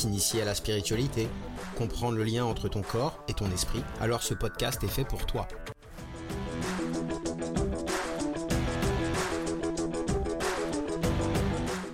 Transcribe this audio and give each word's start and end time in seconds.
t'initier 0.00 0.40
à 0.40 0.46
la 0.46 0.54
spiritualité, 0.54 1.28
comprendre 1.76 2.16
le 2.16 2.24
lien 2.24 2.46
entre 2.46 2.70
ton 2.70 2.80
corps 2.80 3.22
et 3.28 3.34
ton 3.34 3.50
esprit, 3.50 3.82
alors 4.00 4.22
ce 4.22 4.32
podcast 4.32 4.82
est 4.82 4.88
fait 4.88 5.04
pour 5.04 5.26
toi. 5.26 5.46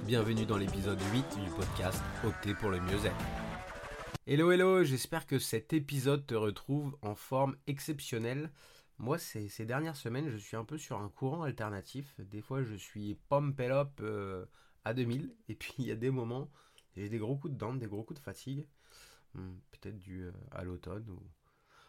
Bienvenue 0.05 0.47
dans 0.47 0.57
l'épisode 0.57 1.01
8 1.13 1.41
du 1.43 1.51
podcast 1.51 2.01
Opter 2.25 2.55
pour 2.55 2.71
le 2.71 2.79
mieux-être. 2.79 3.17
Hello 4.29 4.53
hello, 4.53 4.85
j'espère 4.85 5.27
que 5.27 5.41
cet 5.41 5.73
épisode 5.73 6.25
te 6.29 6.37
retrouve 6.37 6.97
en 7.03 7.17
forme 7.17 7.57
exceptionnelle. 7.67 8.53
Moi, 8.99 9.19
ces, 9.19 9.65
dernières 9.65 9.97
semaines, 9.97 10.31
je 10.31 10.37
suis 10.37 10.57
un 10.57 10.65
peu 10.65 10.79
sur 10.79 11.01
un 11.01 11.09
courant 11.09 11.43
alternatif. 11.43 12.15
Des 12.21 12.41
fois, 12.41 12.63
je 12.63 12.77
suis 12.77 13.17
pump 13.29 13.61
up 13.63 13.99
euh, 14.01 14.47
à 14.85 14.95
2000. 14.95 15.35
Et 15.49 15.57
puis, 15.57 15.75
il 15.79 15.87
y 15.87 15.91
a 15.91 15.97
des 15.97 16.11
moments, 16.11 16.49
j'ai 16.97 17.09
des 17.09 17.19
gros 17.19 17.37
coups 17.37 17.55
de 17.55 17.59
dents, 17.59 17.75
des 17.75 17.87
gros 17.87 18.03
coups 18.03 18.21
de 18.21 18.25
fatigue. 18.25 18.67
Hmm, 19.35 19.57
peut-être 19.71 19.99
dû 19.99 20.23
euh, 20.23 20.33
à 20.53 20.65
l'automne. 20.65 21.05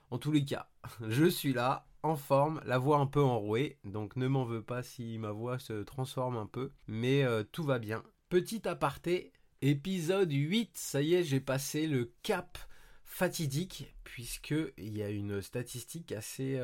En 0.10 0.18
tous 0.18 0.32
les 0.32 0.44
cas, 0.44 0.70
je 1.08 1.26
suis 1.26 1.54
là, 1.54 1.88
en 2.04 2.16
forme, 2.16 2.62
la 2.66 2.78
voix 2.78 3.00
un 3.00 3.08
peu 3.08 3.22
enrouée. 3.22 3.80
Donc, 3.84 4.16
ne 4.16 4.28
m'en 4.28 4.46
veux 4.46 4.64
pas 4.64 4.84
si 4.84 5.18
ma 5.18 5.32
voix 5.32 5.60
se 5.60 5.84
transforme 5.84 6.38
un 6.38 6.48
peu. 6.48 6.72
Mais 6.88 7.24
euh, 7.24 7.44
tout 7.44 7.64
va 7.64 7.80
bien. 7.80 8.04
Petit 8.30 8.68
aparté, 8.68 9.34
épisode 9.62 10.32
8. 10.32 10.78
Ça 10.78 11.02
y 11.02 11.16
est, 11.16 11.24
j'ai 11.24 11.40
passé 11.40 11.88
le 11.88 12.14
cap 12.24 12.58
fatidique. 13.06 13.94
Puisqu'il 14.04 14.98
y 14.98 15.04
a 15.04 15.10
une 15.10 15.42
statistique 15.42 16.12
assez 16.12 16.60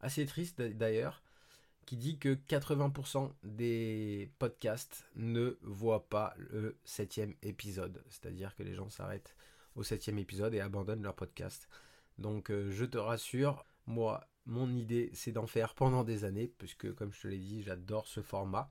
assez 0.00 0.26
triste 0.26 0.62
d'ailleurs, 0.62 1.22
qui 1.86 1.96
dit 1.96 2.18
que 2.18 2.34
80% 2.34 3.32
des 3.44 4.30
podcasts 4.38 5.06
ne 5.14 5.56
voient 5.62 6.08
pas 6.08 6.34
le 6.36 6.76
septième 6.84 7.34
épisode. 7.42 8.04
C'est-à-dire 8.08 8.54
que 8.56 8.64
les 8.64 8.74
gens 8.74 8.90
s'arrêtent 8.90 9.36
au 9.76 9.84
septième 9.84 10.18
épisode 10.18 10.52
et 10.54 10.60
abandonnent 10.60 11.02
leur 11.02 11.14
podcast. 11.14 11.68
Donc 12.18 12.50
euh, 12.50 12.70
je 12.72 12.84
te 12.84 12.98
rassure, 12.98 13.64
moi, 13.86 14.28
mon 14.46 14.74
idée 14.74 15.10
c'est 15.14 15.32
d'en 15.32 15.46
faire 15.46 15.74
pendant 15.74 16.02
des 16.02 16.24
années, 16.24 16.52
puisque 16.58 16.92
comme 16.94 17.12
je 17.12 17.22
te 17.22 17.28
l'ai 17.28 17.38
dit, 17.38 17.62
j'adore 17.62 18.08
ce 18.08 18.20
format. 18.20 18.68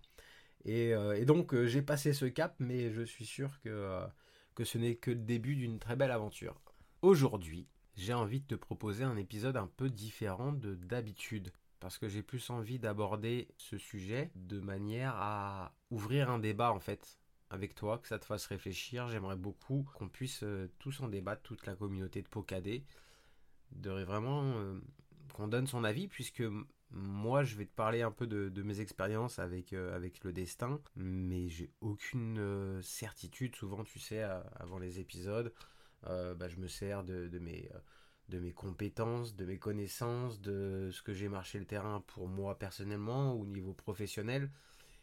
Et, 0.66 0.94
euh, 0.94 1.24
donc 1.24 1.54
euh, 1.54 1.68
j'ai 1.68 1.82
passé 1.82 2.12
ce 2.14 2.26
cap, 2.26 2.56
mais 2.60 2.92
je 2.92 3.02
suis 3.02 3.26
sûr 3.26 3.62
que, 3.62 4.02
que 4.56 4.66
ce 4.66 4.78
n'est 4.78 4.96
que 4.96 5.12
le 5.12 5.18
début 5.18 5.56
d'une 5.56 5.80
très 5.80 5.96
belle 5.96 6.12
aventure. 6.12 6.60
Aujourd'hui, 7.02 7.68
j'ai 7.96 8.14
envie 8.14 8.42
de 8.42 8.48
te 8.48 8.56
proposer 8.56 9.06
un 9.06 9.16
épisode 9.16 9.56
un 9.56 9.70
peu 9.78 9.90
différent 9.90 10.52
de 10.52 10.76
d'habitude. 10.76 11.54
Parce 11.86 12.00
que 12.00 12.08
j'ai 12.08 12.23
plus 12.23 12.50
envie 12.50 12.80
d'aborder 12.80 13.47
ce 13.58 13.78
sujet 13.78 14.31
de 14.33 14.59
manière 14.59 15.14
à 15.17 15.72
ouvrir 15.91 16.31
un 16.31 16.39
débat 16.39 16.72
en 16.72 16.80
fait 16.80 17.19
avec 17.52 17.75
toi, 17.75 18.00
que 18.00 18.08
ça 18.08 18.17
te 18.17 18.25
fasse 18.25 18.47
réfléchir. 18.47 19.08
J'aimerais 19.08 19.36
beaucoup 19.36 19.88
qu'on 19.94 20.09
puisse 20.09 20.41
euh, 20.41 20.67
tous 20.80 21.00
en 21.02 21.09
débattre, 21.09 21.44
toute 21.44 21.68
la 21.68 21.75
communauté 21.75 22.24
de 22.24 22.28
Pocadé, 22.28 22.84
de 23.69 23.91
vraiment 23.91 24.56
euh, 24.56 24.79
qu'on 25.35 25.47
donne 25.47 25.68
son 25.68 25.84
avis, 25.84 26.07
puisque 26.07 26.41
moi 26.90 27.44
je 27.44 27.56
vais 27.56 27.68
te 27.68 27.75
parler 27.75 28.01
un 28.01 28.12
peu 28.12 28.25
de, 28.25 28.63
mes 28.63 28.81
expériences 28.81 29.38
avec, 29.38 29.72
euh, 29.72 29.95
avec 29.95 30.24
le 30.24 30.34
destin, 30.34 30.81
mais 30.95 31.50
j'ai 31.50 31.69
aucune 31.81 32.81
certitude. 32.81 33.56
Souvent, 33.56 33.84
tu 33.84 34.00
sais, 34.00 34.24
avant 34.56 34.79
les 34.79 35.00
épisodes, 35.00 35.53
bah, 36.01 36.47
je 36.47 36.57
me 36.57 36.68
sers 36.68 37.03
de, 37.03 37.38
mes, 37.38 37.69
de 38.30 38.40
mes 38.40 38.52
compétences, 38.52 39.36
de 39.36 39.46
mes 39.46 39.58
connaissances, 39.58 40.41
de 40.41 40.90
ce 40.91 41.02
que 41.02 41.13
j'ai 41.13 41.30
marché 41.30 41.59
le 41.59 41.66
terrain 41.66 42.03
pour 42.08 42.28
moi 42.28 42.58
personnellement 42.58 43.34
au 43.34 43.46
niveau 43.46 43.74
professionnel. 43.74 44.50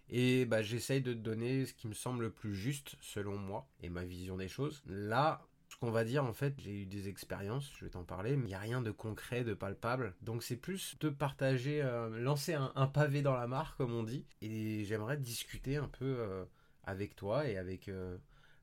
Et 0.09 0.45
bah, 0.45 0.63
j'essaye 0.63 1.01
de 1.01 1.13
te 1.13 1.19
donner 1.19 1.67
ce 1.67 1.75
qui 1.75 1.89
me 1.89 1.95
semble 1.95 2.25
le 2.25 2.31
plus 2.31 2.55
juste 2.55 2.97
selon 3.01 3.37
moi 3.37 3.67
et 3.83 3.89
ma 3.89 4.05
vision 4.05 4.37
des 4.37 4.49
choses. 4.49 4.83
Là, 4.87 5.47
ce 5.69 5.77
qu'on 5.77 5.91
va 5.91 6.05
dire 6.05 6.25
en 6.25 6.33
fait, 6.33 6.55
j'ai 6.59 6.83
eu 6.83 6.87
des 6.87 7.09
expériences, 7.09 7.73
je 7.79 7.85
vais 7.85 7.91
t'en 7.91 8.05
parler, 8.05 8.37
mais 8.37 8.45
il 8.45 8.49
n'y 8.49 8.55
a 8.55 8.59
rien 8.59 8.83
de 8.83 8.91
concret, 8.91 9.45
de 9.45 9.55
palpable. 9.55 10.15
Donc 10.21 10.43
c'est 10.43 10.57
plus 10.57 10.97
de 11.01 11.09
partager, 11.09 11.81
euh, 11.83 12.11
lancer 12.19 12.55
un, 12.55 12.87
pavé 12.89 13.23
dans 13.23 13.35
la 13.35 13.47
mare 13.47 13.77
comme 13.77 13.95
on 13.95 14.03
dit. 14.03 14.27
Et 14.43 14.85
j'aimerais 14.85 15.17
discuter 15.17 15.77
un 15.77 15.89
peu 15.89 16.47
avec 16.85 17.15
toi 17.17 17.49
et 17.49 17.57
avec 17.57 17.89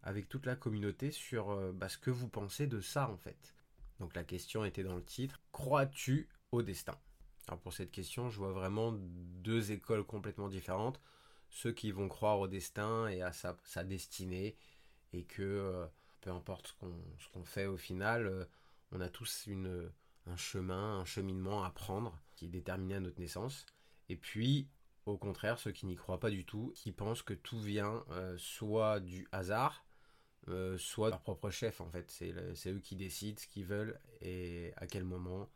avec 0.03 0.29
toute 0.29 0.45
la 0.45 0.55
communauté 0.55 1.11
sur 1.11 1.51
euh, 1.51 1.71
bah, 1.73 1.89
ce 1.89 1.97
que 1.97 2.11
vous 2.11 2.27
pensez 2.27 2.67
de 2.67 2.81
ça 2.81 3.09
en 3.09 3.17
fait. 3.17 3.55
Donc 3.99 4.15
la 4.15 4.23
question 4.23 4.65
était 4.65 4.83
dans 4.83 4.95
le 4.95 5.03
titre, 5.03 5.41
crois-tu 5.51 6.29
au 6.51 6.61
destin? 6.61 6.97
Alors 7.47 7.59
pour 7.59 7.73
cette 7.73 7.91
question, 7.91 8.29
je 8.29 8.37
vois 8.37 8.51
vraiment 8.51 8.93
deux 8.93 9.71
écoles 9.71 10.03
complètement 10.03 10.49
différentes. 10.49 11.01
Ceux 11.49 11.71
qui 11.71 11.91
vont 11.91 12.07
croire 12.07 12.39
au 12.39 12.47
destin 12.47 13.07
et 13.07 13.21
à 13.21 13.31
sa, 13.33 13.83
destinée 13.83 14.55
et 15.13 15.23
que 15.23 15.41
euh, 15.41 15.85
peu 16.21 16.29
importe 16.29 16.77
ce 17.17 17.27
qu'on 17.29 17.43
fait 17.43 17.65
au 17.65 17.77
final, 17.77 18.27
euh, 18.27 18.45
on 18.91 19.01
a 19.01 19.09
tous 19.09 19.49
un 20.27 20.37
chemin, 20.37 20.99
un 20.99 21.05
cheminement 21.05 21.63
à 21.63 21.71
prendre 21.71 22.19
qui 22.35 22.45
est 22.45 22.49
déterminé 22.49 22.95
à 22.95 22.99
notre 22.99 23.19
naissance. 23.19 23.65
Et 24.09 24.15
puis, 24.15 24.67
au 25.05 25.17
contraire, 25.17 25.57
ceux 25.57 25.71
qui 25.71 25.87
n'y 25.87 25.95
croient 25.95 26.19
pas 26.19 26.29
du 26.29 26.45
tout, 26.45 26.71
qui 26.75 26.91
pensent 26.91 27.23
que 27.23 27.33
tout 27.33 27.59
vient 27.59 28.03
soit 28.37 28.99
du 28.99 29.27
hasard, 29.31 29.83
euh, 30.51 30.77
soit 30.77 31.09
leur 31.09 31.21
propre 31.21 31.49
chef 31.49 31.81
en 31.81 31.89
fait. 31.89 32.09
C'est 32.11 32.71
eux 32.71 32.79
qui 32.79 32.95
décident 32.95 33.39
ce 33.39 33.47
qu'ils 33.47 33.65
veulent 33.65 33.99
et 34.21 34.73
à 34.77 34.87
quel 34.87 35.03
moment, 35.03 35.49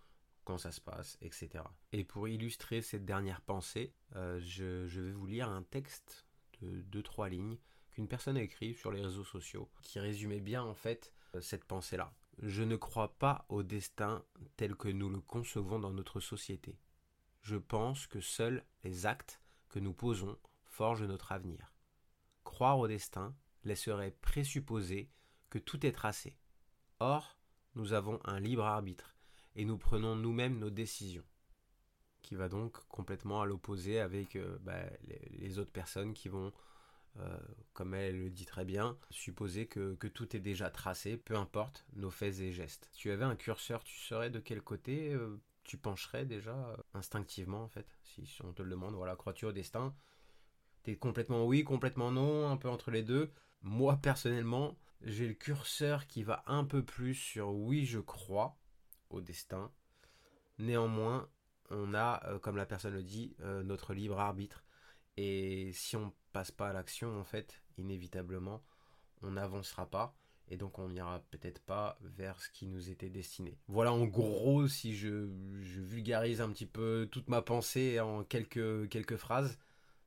quand 0.43 0.57
ça 0.57 0.71
se 0.71 0.81
passe, 0.81 1.17
etc. 1.21 1.63
Et 1.91 2.03
pour 2.03 2.27
illustrer 2.27 2.81
cette 2.81 3.05
dernière 3.05 3.41
pensée, 3.41 3.93
euh, 4.15 4.39
je, 4.41 4.85
vais 4.99 5.11
vous 5.11 5.25
lire 5.25 5.49
un 5.49 5.63
texte 5.63 6.25
de 6.61 7.01
2-3 7.01 7.29
lignes 7.29 7.57
qu'une 7.91 8.07
personne 8.07 8.37
a 8.37 8.41
écrit 8.41 8.73
sur 8.73 8.91
les 8.91 9.01
réseaux 9.01 9.23
sociaux 9.23 9.69
qui 9.81 9.99
résumait 9.99 10.39
bien 10.39 10.63
en 10.63 10.73
fait 10.73 11.13
euh, 11.35 11.41
cette 11.41 11.65
pensée-là. 11.65 12.13
Je 12.41 12.63
ne 12.63 12.75
crois 12.75 13.17
pas 13.19 13.45
au 13.49 13.61
destin 13.63 14.25
tel 14.57 14.75
que 14.75 14.87
nous 14.87 15.09
le 15.09 15.21
concevons 15.21 15.79
dans 15.79 15.91
notre 15.91 16.19
société. 16.19 16.79
Je 17.41 17.57
pense 17.57 18.07
que 18.07 18.21
seuls 18.21 18.63
les 18.83 19.05
actes 19.05 19.39
que 19.69 19.79
nous 19.79 19.93
posons 19.93 20.37
forgent 20.65 21.03
notre 21.03 21.31
avenir. 21.31 21.73
Croire 22.43 22.79
au 22.79 22.87
destin, 22.87 23.35
laisserait 23.63 24.15
présupposer 24.21 25.09
que 25.49 25.59
tout 25.59 25.85
est 25.85 25.91
tracé. 25.91 26.37
Or, 26.99 27.37
nous 27.75 27.93
avons 27.93 28.19
un 28.25 28.39
libre 28.39 28.65
arbitre 28.65 29.15
et 29.55 29.65
nous 29.65 29.77
prenons 29.77 30.15
nous-mêmes 30.15 30.59
nos 30.59 30.69
décisions, 30.69 31.25
qui 32.21 32.35
va 32.35 32.49
donc 32.49 32.77
complètement 32.87 33.41
à 33.41 33.45
l'opposé 33.45 33.99
avec 33.99 34.35
euh, 34.35 34.57
bah, 34.61 34.81
les, 35.29 35.59
autres 35.59 35.71
personnes 35.71 36.13
qui 36.13 36.29
vont, 36.29 36.51
euh, 37.19 37.37
comme 37.73 37.93
elle 37.93 38.19
le 38.19 38.29
dit 38.29 38.45
très 38.45 38.65
bien, 38.65 38.97
supposer 39.09 39.67
que, 39.67 39.95
tout 40.07 40.35
est 40.35 40.39
déjà 40.39 40.69
tracé, 40.69 41.17
peu 41.17 41.35
importe 41.35 41.85
nos 41.93 42.09
faits 42.09 42.39
et 42.39 42.51
gestes. 42.51 42.89
Si 42.91 42.99
tu 42.99 43.11
avais 43.11 43.25
un 43.25 43.35
curseur, 43.35 43.83
tu 43.83 43.97
saurais 43.99 44.29
de 44.29 44.39
quel 44.39 44.61
côté 44.61 45.13
euh, 45.13 45.39
tu 45.63 45.77
pencherais 45.77 46.25
déjà 46.25 46.55
instinctivement 46.93 47.63
en 47.63 47.69
fait, 47.69 47.87
si, 48.03 48.25
si 48.25 48.41
on 48.43 48.53
te 48.53 48.61
le 48.61 48.71
demande, 48.71 48.95
voilà, 48.95 49.15
crois-tu 49.15 49.45
au 49.45 49.51
destin? 49.51 49.95
T'es 50.83 50.97
complètement 50.97 51.45
oui, 51.45 51.63
complètement 51.63 52.11
non, 52.11 52.49
un 52.49 52.57
peu 52.57 52.67
entre 52.67 52.91
les 52.91 53.03
deux. 53.03 53.31
Moi, 53.63 53.97
personnellement, 53.97 54.77
j'ai 55.01 55.27
le 55.27 55.33
curseur 55.33 56.07
qui 56.07 56.23
va 56.23 56.43
un 56.47 56.65
peu 56.65 56.83
plus 56.83 57.15
sur 57.15 57.53
oui, 57.53 57.85
je 57.85 57.99
crois 57.99 58.57
au 59.09 59.21
destin. 59.21 59.71
Néanmoins, 60.59 61.29
on 61.69 61.93
a, 61.93 62.21
euh, 62.25 62.39
comme 62.39 62.57
la 62.57 62.65
personne 62.65 62.93
le 62.93 63.03
dit, 63.03 63.35
euh, 63.41 63.63
notre 63.63 63.93
libre 63.93 64.19
arbitre. 64.19 64.63
Et 65.17 65.71
si 65.73 65.95
on 65.95 66.13
passe 66.31 66.51
pas 66.51 66.69
à 66.69 66.73
l'action, 66.73 67.19
en 67.19 67.23
fait, 67.23 67.61
inévitablement, 67.77 68.63
on 69.21 69.31
n'avancera 69.31 69.89
pas. 69.89 70.15
Et 70.49 70.57
donc 70.57 70.77
on 70.77 70.89
n'ira 70.89 71.23
peut-être 71.31 71.61
pas 71.61 71.97
vers 72.01 72.39
ce 72.41 72.49
qui 72.49 72.67
nous 72.67 72.89
était 72.89 73.09
destiné. 73.09 73.57
Voilà 73.67 73.93
en 73.93 74.05
gros 74.05 74.67
si 74.67 74.95
je, 74.95 75.29
vulgarise 75.79 76.41
un 76.41 76.49
petit 76.51 76.65
peu 76.65 77.07
toute 77.09 77.29
ma 77.29 77.41
pensée 77.41 77.99
en 78.01 78.25
quelques 78.25 79.15
phrases, 79.15 79.57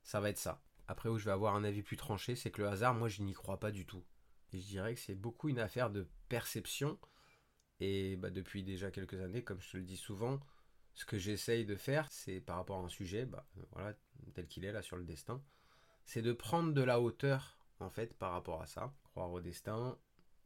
ça 0.03 0.19
va 0.19 0.29
être 0.29 0.37
ça. 0.37 0.61
Après 0.87 1.09
où 1.09 1.17
je 1.17 1.25
vais 1.25 1.31
avoir 1.31 1.55
un 1.55 1.63
avis 1.63 1.81
plus 1.81 1.97
tranché, 1.97 2.35
c'est 2.35 2.51
que 2.51 2.61
le 2.61 2.69
hasard, 2.69 2.93
moi, 2.93 3.09
je 3.09 3.21
n'y 3.21 3.33
crois 3.33 3.59
pas 3.59 3.71
du 3.71 3.85
tout. 3.85 4.03
Et 4.53 4.59
je 4.59 4.65
dirais 4.65 4.93
que 4.95 4.99
c'est 4.99 5.15
beaucoup 5.15 5.49
une 5.49 5.59
affaire 5.59 5.89
de 5.89 6.07
perception. 6.29 6.97
Et 7.79 8.15
bah, 8.15 8.29
depuis 8.29 8.63
déjà 8.63 8.89
quelques 8.91 9.19
années, 9.19 9.43
comme 9.43 9.61
je 9.61 9.71
te 9.71 9.77
le 9.77 9.83
dis 9.83 9.97
souvent, 9.97 10.39
ce 10.93 11.05
que 11.05 11.17
j'essaye 11.17 11.65
de 11.65 11.75
faire, 11.75 12.11
c'est 12.11 12.39
par 12.39 12.55
rapport 12.55 12.79
à 12.79 12.83
un 12.83 12.89
sujet, 12.89 13.25
bah, 13.25 13.45
voilà, 13.71 13.93
tel 14.33 14.47
qu'il 14.47 14.65
est 14.65 14.71
là 14.71 14.81
sur 14.81 14.97
le 14.97 15.03
destin, 15.03 15.43
c'est 16.05 16.21
de 16.21 16.33
prendre 16.33 16.73
de 16.73 16.81
la 16.81 17.01
hauteur, 17.01 17.57
en 17.79 17.89
fait, 17.89 18.17
par 18.17 18.31
rapport 18.31 18.61
à 18.61 18.65
ça, 18.65 18.93
croire 19.03 19.31
au 19.31 19.41
destin, 19.41 19.97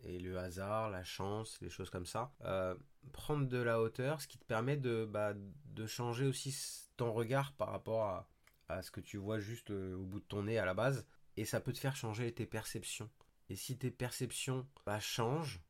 et 0.03 0.19
le 0.19 0.39
hasard, 0.39 0.89
la 0.89 1.03
chance, 1.03 1.59
les 1.61 1.69
choses 1.69 1.89
comme 1.89 2.05
ça. 2.05 2.33
Euh, 2.43 2.75
prendre 3.13 3.47
de 3.47 3.57
la 3.57 3.79
hauteur, 3.81 4.21
ce 4.21 4.27
qui 4.27 4.37
te 4.37 4.45
permet 4.45 4.77
de, 4.77 5.05
bah, 5.05 5.33
de 5.65 5.85
changer 5.85 6.25
aussi 6.25 6.55
ton 6.97 7.13
regard 7.13 7.53
par 7.53 7.69
rapport 7.69 8.05
à, 8.05 8.30
à 8.73 8.81
ce 8.81 8.91
que 8.91 9.01
tu 9.01 9.17
vois 9.17 9.39
juste 9.39 9.71
euh, 9.71 9.95
au 9.95 10.03
bout 10.03 10.19
de 10.19 10.25
ton 10.25 10.43
nez 10.43 10.57
à 10.57 10.65
la 10.65 10.73
base. 10.73 11.05
Et 11.37 11.45
ça 11.45 11.59
peut 11.59 11.73
te 11.73 11.79
faire 11.79 11.95
changer 11.95 12.31
tes 12.33 12.45
perceptions. 12.45 13.09
Et 13.49 13.55
si 13.55 13.77
tes 13.77 13.91
perceptions 13.91 14.67
bah, 14.85 14.99
changent 14.99 15.61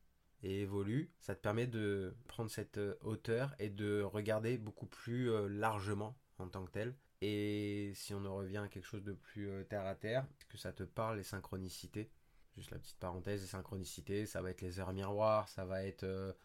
et 0.43 0.61
évoluent, 0.61 1.11
ça 1.19 1.35
te 1.35 1.41
permet 1.41 1.67
de 1.67 2.15
prendre 2.27 2.49
cette 2.49 2.77
euh, 2.77 2.95
hauteur 3.01 3.55
et 3.59 3.69
de 3.69 4.01
regarder 4.01 4.57
beaucoup 4.57 4.87
plus 4.87 5.29
largement 5.49 6.17
en 6.37 6.47
tant 6.47 6.65
que 6.65 6.71
tel. 6.71 6.95
Et 7.21 7.91
si 7.95 8.13
on 8.13 8.25
en 8.25 8.35
revient 8.35 8.57
à 8.57 8.67
quelque 8.67 8.87
chose 8.87 9.03
de 9.03 9.13
plus 9.13 9.49
terre 9.69 9.85
à 9.85 9.93
terre, 9.93 10.25
que 10.49 10.57
ça 10.57 10.73
te 10.73 10.83
parle 10.83 11.17
les 11.17 11.23
synchronicités? 11.23 12.09
Juste 12.55 12.71
la 12.71 12.79
petite 12.79 12.97
parenthèse, 12.97 13.41
les 13.41 13.47
synchronicités, 13.47 14.25
ça 14.25 14.41
va 14.41 14.49
être 14.49 14.61
les 14.61 14.79
heures 14.79 14.91
miroirs, 14.91 15.47
ça 15.47 15.63
va 15.63 15.83
être, 15.83 16.35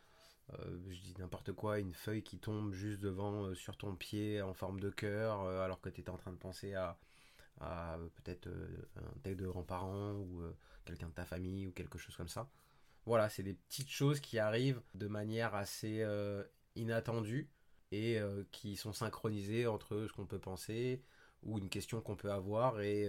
euh, 0.53 0.57
euh, 0.67 0.79
je 0.91 1.01
dis 1.01 1.15
n'importe 1.19 1.53
quoi, 1.53 1.79
une 1.79 1.93
feuille 1.93 2.23
qui 2.23 2.39
tombe 2.39 2.73
juste 2.73 3.01
devant 3.01 3.45
euh, 3.45 3.55
sur 3.55 3.77
ton 3.77 3.95
pied 3.97 4.43
en 4.43 4.55
forme 4.55 4.81
de 4.81 4.91
cœur, 4.91 5.41
alors 5.41 5.81
que 5.81 5.89
tu 5.89 6.01
étais 6.01 6.11
en 6.11 6.17
train 6.17 6.33
de 6.33 6.39
penser 6.39 6.75
à, 6.75 6.99
peut-être 8.17 8.49
un 8.97 9.19
tel 9.23 9.37
de 9.37 9.47
grands-parents 9.47 10.13
ou 10.13 10.43
quelqu'un 10.85 11.09
de 11.09 11.15
ta 11.15 11.25
famille 11.25 11.67
ou 11.67 11.73
quelque 11.73 11.99
chose 11.99 12.15
comme 12.15 12.29
ça. 12.29 12.51
Voilà, 13.07 13.31
c'est 13.31 13.43
des 13.43 13.55
petites 13.55 13.89
choses 13.89 14.21
qui 14.21 14.39
arrivent 14.39 14.83
de 14.95 15.07
manière 15.07 15.55
assez 15.55 16.05
inattendue 16.75 17.49
et 17.93 18.21
qui 18.53 18.77
sont 18.77 18.93
synchronisées 18.93 19.67
entre 19.67 20.07
ce 20.07 20.13
qu'on 20.13 20.27
peut 20.27 20.39
penser 20.39 21.03
ou 21.43 21.59
une 21.59 21.71
question 21.71 22.03
qu'on 22.03 22.17
peut 22.17 22.31
avoir 22.31 22.81
et 22.83 23.09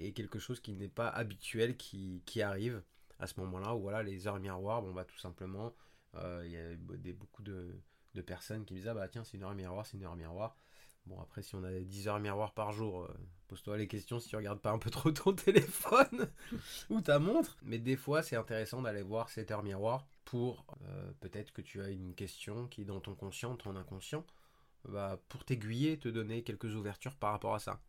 et 0.00 0.12
quelque 0.12 0.38
chose 0.38 0.60
qui 0.60 0.72
n'est 0.72 0.88
pas 0.88 1.08
habituel 1.08 1.76
qui, 1.76 2.42
arrive 2.42 2.82
à 3.18 3.26
ce 3.26 3.38
moment-là, 3.40 3.74
où 3.74 3.80
voilà, 3.80 4.02
les 4.02 4.26
heures 4.26 4.40
miroirs, 4.40 4.82
bon 4.82 4.92
bah 4.92 5.04
tout 5.04 5.18
simplement, 5.18 5.66
euh, 5.66 5.70
il 6.14 6.50
y 6.50 6.56
a 6.56 6.74
des, 6.96 7.12
beaucoup 7.12 7.42
de, 7.42 7.74
personnes 8.26 8.64
qui 8.64 8.74
me 8.74 8.78
disent 8.78 8.88
ah 8.88 8.94
bah 8.94 9.08
tiens 9.08 9.24
c'est 9.24 9.36
une 9.36 9.44
heure 9.44 9.54
miroir, 9.54 9.86
c'est 9.86 9.96
une 9.96 10.04
heure 10.04 10.16
miroir. 10.16 10.56
Bon 11.06 11.20
après 11.20 11.42
si 11.42 11.54
on 11.54 11.64
a 11.64 11.72
10 11.72 12.08
heures 12.08 12.20
miroirs 12.20 12.52
par 12.52 12.72
jour, 12.72 13.04
euh, 13.04 13.08
pose-toi 13.48 13.78
les 13.78 13.88
questions 13.88 14.20
si 14.20 14.28
tu 14.28 14.36
regardes 14.36 14.60
pas 14.60 14.70
un 14.70 14.78
peu 14.78 14.90
trop 14.90 15.10
ton 15.10 15.32
téléphone 15.34 16.30
ou 16.90 17.00
ta 17.00 17.18
montre. 17.18 17.56
Mais 17.62 17.78
des 17.78 17.96
fois 17.96 18.22
c'est 18.22 18.36
intéressant 18.36 18.82
d'aller 18.82 19.02
voir 19.02 19.30
cette 19.30 19.50
heure 19.50 19.62
miroir 19.62 20.06
pour 20.24 20.66
euh, 20.82 21.10
peut-être 21.20 21.52
que 21.52 21.62
tu 21.62 21.80
as 21.80 21.88
une 21.88 22.14
question 22.14 22.68
qui 22.68 22.84
dans 22.84 23.00
ton 23.00 23.14
conscient, 23.14 23.56
ton 23.56 23.76
inconscient, 23.76 24.24
bah, 24.84 25.20
pour 25.28 25.44
t'aiguiller, 25.44 25.98
te 25.98 26.08
donner 26.08 26.42
quelques 26.42 26.74
ouvertures 26.74 27.16
par 27.16 27.32
rapport 27.32 27.54
à 27.54 27.58
ça. 27.58 27.80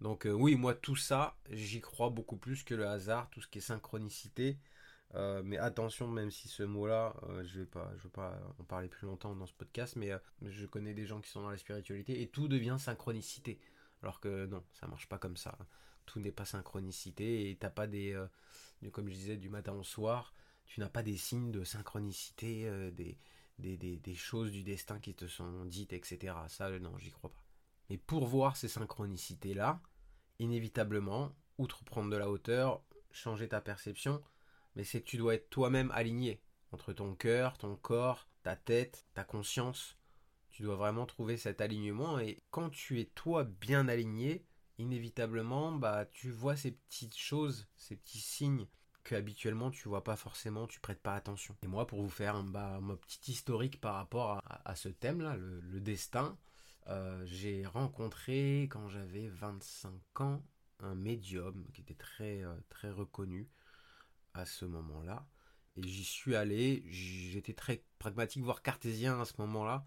Donc 0.00 0.26
euh, 0.26 0.32
oui, 0.32 0.56
moi 0.56 0.74
tout 0.74 0.96
ça, 0.96 1.36
j'y 1.50 1.80
crois 1.80 2.10
beaucoup 2.10 2.36
plus 2.36 2.64
que 2.64 2.74
le 2.74 2.86
hasard, 2.86 3.30
tout 3.30 3.40
ce 3.40 3.48
qui 3.48 3.58
est 3.58 3.62
synchronicité. 3.62 4.58
Euh, 5.14 5.42
mais 5.44 5.58
attention, 5.58 6.08
même 6.08 6.30
si 6.30 6.48
ce 6.48 6.62
mot-là, 6.62 7.14
euh, 7.24 7.44
je 7.44 7.60
vais 7.60 7.66
pas, 7.66 7.92
vais 8.02 8.08
pas 8.08 8.40
en 8.58 8.64
parler 8.64 8.88
plus 8.88 9.06
longtemps 9.06 9.34
dans 9.34 9.46
ce 9.46 9.52
podcast, 9.52 9.96
mais 9.96 10.10
je 10.42 10.66
connais 10.66 10.94
des 10.94 11.06
gens 11.06 11.20
qui 11.20 11.30
sont 11.30 11.42
dans 11.42 11.50
la 11.50 11.58
spiritualité 11.58 12.22
et 12.22 12.28
tout 12.28 12.48
devient 12.48 12.76
synchronicité. 12.78 13.60
Alors 14.02 14.20
que 14.20 14.46
non, 14.46 14.64
ça 14.72 14.86
marche 14.86 15.08
pas 15.08 15.18
comme 15.18 15.36
ça. 15.36 15.56
Tout 16.06 16.18
n'est 16.18 16.32
pas 16.32 16.44
synchronicité 16.44 17.50
et 17.50 17.56
t'as 17.56 17.70
pas 17.70 17.86
des, 17.86 18.20
comme 18.90 19.08
je 19.08 19.14
disais, 19.14 19.36
du 19.36 19.48
matin 19.48 19.72
au 19.74 19.84
soir, 19.84 20.34
tu 20.66 20.80
n'as 20.80 20.88
pas 20.88 21.02
des 21.02 21.16
signes 21.16 21.52
de 21.52 21.62
synchronicité, 21.62 22.68
des, 22.92 23.18
des, 23.58 24.14
choses 24.14 24.50
du 24.50 24.64
destin 24.64 24.98
qui 24.98 25.14
te 25.14 25.26
sont 25.26 25.64
dites, 25.66 25.92
etc. 25.92 26.34
Ça, 26.48 26.70
non, 26.80 26.96
j'y 26.98 27.10
crois 27.10 27.30
pas. 27.30 27.44
Mais 27.90 27.98
pour 27.98 28.26
voir 28.26 28.56
ces 28.56 28.68
synchronicités-là, 28.68 29.80
inévitablement, 30.38 31.32
outre 31.58 31.84
prendre 31.84 32.10
de 32.10 32.16
la 32.16 32.30
hauteur, 32.30 32.82
changer 33.12 33.48
ta 33.48 33.60
perception, 33.60 34.22
mais 34.76 34.84
c'est 34.84 35.00
que 35.00 35.08
tu 35.08 35.16
dois 35.16 35.34
être 35.34 35.50
toi-même 35.50 35.90
aligné 35.92 36.40
entre 36.72 36.92
ton 36.92 37.14
cœur, 37.14 37.58
ton 37.58 37.76
corps, 37.76 38.28
ta 38.42 38.56
tête, 38.56 39.06
ta 39.14 39.24
conscience. 39.24 39.96
Tu 40.50 40.62
dois 40.62 40.76
vraiment 40.76 41.06
trouver 41.06 41.36
cet 41.36 41.60
alignement 41.60 42.18
et 42.18 42.42
quand 42.50 42.70
tu 42.70 43.00
es 43.00 43.06
toi 43.06 43.44
bien 43.44 43.88
aligné, 43.88 44.44
inévitablement, 44.78 45.72
bah 45.72 46.06
tu 46.06 46.30
vois 46.30 46.56
ces 46.56 46.72
petites 46.72 47.16
choses, 47.16 47.68
ces 47.76 47.96
petits 47.96 48.20
signes 48.20 48.66
que 49.04 49.14
habituellement 49.16 49.70
tu 49.70 49.88
vois 49.88 50.04
pas 50.04 50.16
forcément, 50.16 50.66
tu 50.66 50.80
prêtes 50.80 51.00
pas 51.00 51.14
attention. 51.14 51.56
Et 51.62 51.66
moi, 51.66 51.86
pour 51.86 52.02
vous 52.02 52.10
faire 52.10 52.42
bah, 52.44 52.80
petit 53.00 53.32
historique 53.32 53.80
par 53.80 53.94
rapport 53.94 54.42
à, 54.46 54.76
ce 54.76 54.88
thème-là, 54.88 55.36
le 55.36 55.80
destin, 55.80 56.38
euh, 56.88 57.24
j'ai 57.26 57.64
rencontré 57.66 58.62
quand 58.70 58.88
j'avais 58.88 59.28
25 59.28 60.20
ans 60.20 60.42
un 60.80 60.94
médium 60.94 61.64
qui 61.72 61.82
était 61.82 61.94
très, 61.94 62.42
euh, 62.42 62.54
très 62.68 62.90
reconnu 62.90 63.48
à 64.34 64.46
ce 64.46 64.64
moment-là. 64.64 65.26
Et 65.76 65.82
j'y 65.82 66.04
suis 66.04 66.36
allé, 66.36 66.84
j'étais 66.88 67.54
très 67.54 67.84
pragmatique, 67.98 68.42
voire 68.42 68.62
cartésien 68.62 69.20
à 69.20 69.24
ce 69.24 69.34
moment-là, 69.38 69.84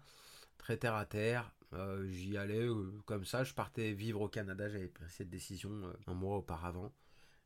très 0.58 0.76
terre 0.76 0.94
à 0.94 1.06
terre. 1.06 1.52
Euh, 1.72 2.08
j'y 2.08 2.36
allais 2.36 2.66
comme 3.04 3.24
ça, 3.24 3.44
je 3.44 3.54
partais 3.54 3.92
vivre 3.92 4.20
au 4.20 4.28
Canada, 4.28 4.68
j'avais 4.68 4.88
pris 4.88 5.04
cette 5.08 5.30
décision 5.30 5.70
un 6.06 6.14
mois 6.14 6.36
auparavant. 6.38 6.92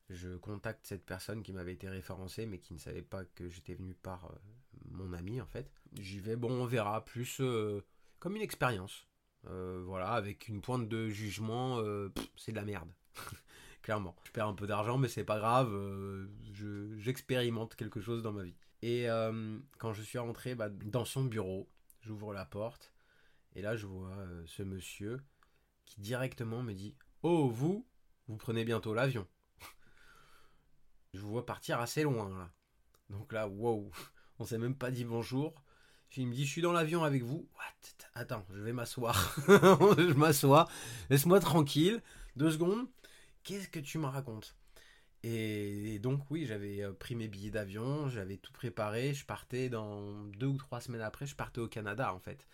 Je 0.08 0.36
contacte 0.36 0.86
cette 0.86 1.04
personne 1.04 1.42
qui 1.42 1.52
m'avait 1.52 1.74
été 1.74 1.88
référencée 1.88 2.46
mais 2.46 2.58
qui 2.58 2.74
ne 2.74 2.78
savait 2.78 3.02
pas 3.02 3.24
que 3.24 3.48
j'étais 3.48 3.74
venu 3.74 3.94
par 3.94 4.32
mon 4.90 5.12
ami 5.12 5.40
en 5.40 5.46
fait. 5.46 5.70
J'y 5.98 6.20
vais, 6.20 6.36
bon 6.36 6.50
on 6.50 6.66
verra, 6.66 7.04
plus 7.04 7.40
comme 8.18 8.36
une 8.36 8.42
expérience. 8.42 9.06
Euh, 9.48 9.82
voilà, 9.84 10.10
avec 10.12 10.48
une 10.48 10.60
pointe 10.60 10.88
de 10.88 11.08
jugement, 11.08 11.78
euh, 11.78 12.12
c'est 12.36 12.52
de 12.52 12.56
la 12.56 12.64
merde. 12.64 12.90
Clairement. 13.82 14.14
Je 14.24 14.30
perds 14.30 14.48
un 14.48 14.54
peu 14.54 14.66
d'argent, 14.66 14.98
mais 14.98 15.08
c'est 15.08 15.24
pas 15.24 15.38
grave. 15.38 15.70
Euh, 15.72 16.28
j'expérimente 16.98 17.76
quelque 17.76 18.00
chose 18.00 18.22
dans 18.22 18.32
ma 18.32 18.42
vie. 18.42 18.56
Et 18.82 19.06
quand 19.78 19.92
je 19.92 20.02
suis 20.02 20.18
rentré 20.18 20.54
bah, 20.54 20.70
dans 20.70 21.04
son 21.04 21.24
bureau, 21.24 21.68
j'ouvre 22.00 22.32
la 22.32 22.46
porte. 22.46 22.92
Et 23.54 23.62
là, 23.62 23.76
je 23.76 23.86
vois 23.86 24.16
ce 24.46 24.62
monsieur 24.62 25.20
qui 25.84 26.00
directement 26.00 26.62
me 26.62 26.72
dit 26.72 26.94
Oh, 27.22 27.50
vous, 27.50 27.86
vous 28.28 28.36
prenez 28.36 28.64
bientôt 28.64 28.94
l'avion. 28.94 29.26
je 31.14 31.20
vous 31.20 31.30
vois 31.30 31.44
partir 31.44 31.80
assez 31.80 32.02
loin 32.02 32.30
là. 32.30 32.50
Donc 33.10 33.32
là, 33.32 33.48
wow, 33.48 33.90
on 34.38 34.44
s'est 34.44 34.58
même 34.58 34.76
pas 34.76 34.90
dit 34.90 35.04
bonjour. 35.04 35.54
Il 36.16 36.26
me 36.26 36.34
dit, 36.34 36.44
je 36.44 36.50
suis 36.50 36.62
dans 36.62 36.72
l'avion 36.72 37.04
avec 37.04 37.22
vous. 37.22 37.48
Attends, 38.14 38.44
je 38.52 38.60
vais 38.60 38.72
m'asseoir. 38.72 39.36
je 39.46 40.12
m'assois. 40.14 40.68
Laisse-moi 41.08 41.38
tranquille. 41.38 42.02
Deux 42.34 42.50
secondes. 42.50 42.88
Qu'est-ce 43.42 43.68
que 43.68 43.80
tu 43.80 43.98
me 43.98 44.06
racontes? 44.06 44.56
Et, 45.22 45.98
donc 45.98 46.30
oui, 46.30 46.46
j'avais 46.46 46.82
euh, 46.82 46.92
pris 46.92 47.14
mes 47.14 47.28
billets 47.28 47.50
d'avion, 47.50 48.08
j'avais 48.08 48.36
tout 48.38 48.52
préparé. 48.52 49.14
Je 49.14 49.26
partais 49.26 49.68
dans 49.68 50.24
deux 50.38 50.46
ou 50.46 50.56
trois 50.56 50.80
semaines 50.80 51.02
après, 51.02 51.26
je 51.26 51.36
partais 51.36 51.60
au 51.60 51.68
Canada 51.68 52.14
en 52.14 52.20
fait. 52.20 52.46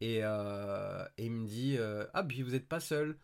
Et, 0.00 0.20
euh, 0.22 1.04
il 1.18 1.30
me 1.32 1.46
dit, 1.46 1.76
euh, 1.78 2.06
ah 2.14 2.24
puis 2.24 2.42
vous 2.42 2.52
n'êtes 2.52 2.68
pas 2.68 2.80
seul. 2.80 3.18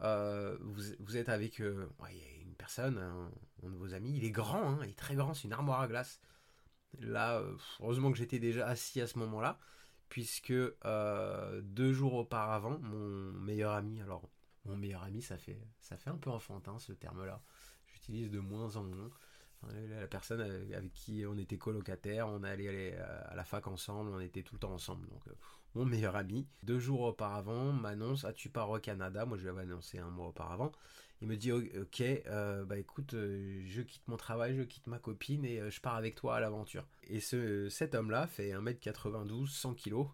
vous, 0.00 1.16
êtes 1.16 1.28
avec 1.28 1.58
une 1.58 2.54
personne, 2.58 2.98
un, 2.98 3.30
de 3.62 3.76
vos 3.76 3.94
amis. 3.94 4.16
Il 4.16 4.24
est 4.24 4.30
grand, 4.30 4.72
hein, 4.72 4.80
il 4.84 4.90
est 4.90 4.98
très 4.98 5.14
grand, 5.14 5.34
c'est 5.34 5.44
une 5.44 5.52
armoire 5.54 5.80
à 5.80 5.88
glace. 5.88 6.20
Là, 7.00 7.42
heureusement 7.80 8.10
que 8.12 8.18
j'étais 8.18 8.38
déjà 8.38 8.66
assis 8.66 9.00
à 9.00 9.06
ce 9.06 9.18
moment-là, 9.18 9.58
puisque 10.08 10.52
deux 10.52 11.92
jours 11.92 12.14
auparavant, 12.14 12.78
mon 12.80 13.32
meilleur 13.32 13.72
ami, 13.72 14.00
alors 14.00 14.28
mon 14.68 14.76
meilleur 14.76 15.02
ami, 15.02 15.22
ça 15.22 15.36
fait, 15.38 15.58
ça 15.80 15.96
fait 15.96 16.10
un 16.10 16.16
peu 16.16 16.30
enfantin 16.30 16.78
ce 16.78 16.92
terme-là, 16.92 17.42
j'utilise 17.86 18.30
de 18.30 18.38
moins 18.40 18.76
en 18.76 18.84
moins. 18.84 19.10
la 19.72 20.06
personne 20.06 20.40
avec 20.40 20.92
qui 20.92 21.24
on 21.26 21.36
était 21.36 21.58
colocataire, 21.58 22.28
on 22.28 22.42
allait 22.42 22.68
aller 22.68 22.94
à 22.94 23.34
la 23.34 23.44
fac 23.44 23.66
ensemble, 23.66 24.10
on 24.10 24.20
était 24.20 24.42
tout 24.42 24.54
le 24.54 24.60
temps 24.60 24.72
ensemble. 24.72 25.08
Donc, 25.08 25.26
euh, 25.28 25.32
mon 25.74 25.84
meilleur 25.84 26.16
ami, 26.16 26.46
deux 26.62 26.78
jours 26.78 27.00
auparavant, 27.02 27.72
m'annonce 27.72 28.24
Ah, 28.24 28.32
tu 28.32 28.48
pars 28.48 28.70
au 28.70 28.78
Canada? 28.78 29.24
Moi, 29.26 29.36
je 29.36 29.42
lui 29.42 29.50
avais 29.50 29.62
annoncé 29.62 29.98
un 29.98 30.10
mois 30.10 30.28
auparavant. 30.28 30.72
Il 31.20 31.28
me 31.28 31.36
dit 31.36 31.50
ok, 31.50 32.00
euh, 32.00 32.64
bah 32.64 32.78
écoute, 32.78 33.14
euh, 33.14 33.62
je 33.66 33.82
quitte 33.82 34.06
mon 34.06 34.16
travail, 34.16 34.56
je 34.56 34.62
quitte 34.62 34.86
ma 34.86 34.98
copine 35.00 35.44
et 35.44 35.68
je 35.70 35.80
pars 35.80 35.96
avec 35.96 36.14
toi 36.14 36.36
à 36.36 36.40
l'aventure. 36.40 36.86
Et 37.08 37.20
ce, 37.20 37.68
cet 37.68 37.94
homme-là 37.96 38.26
fait 38.28 38.52
1m92, 38.52 39.48
100 39.48 39.74
kg. 39.74 40.06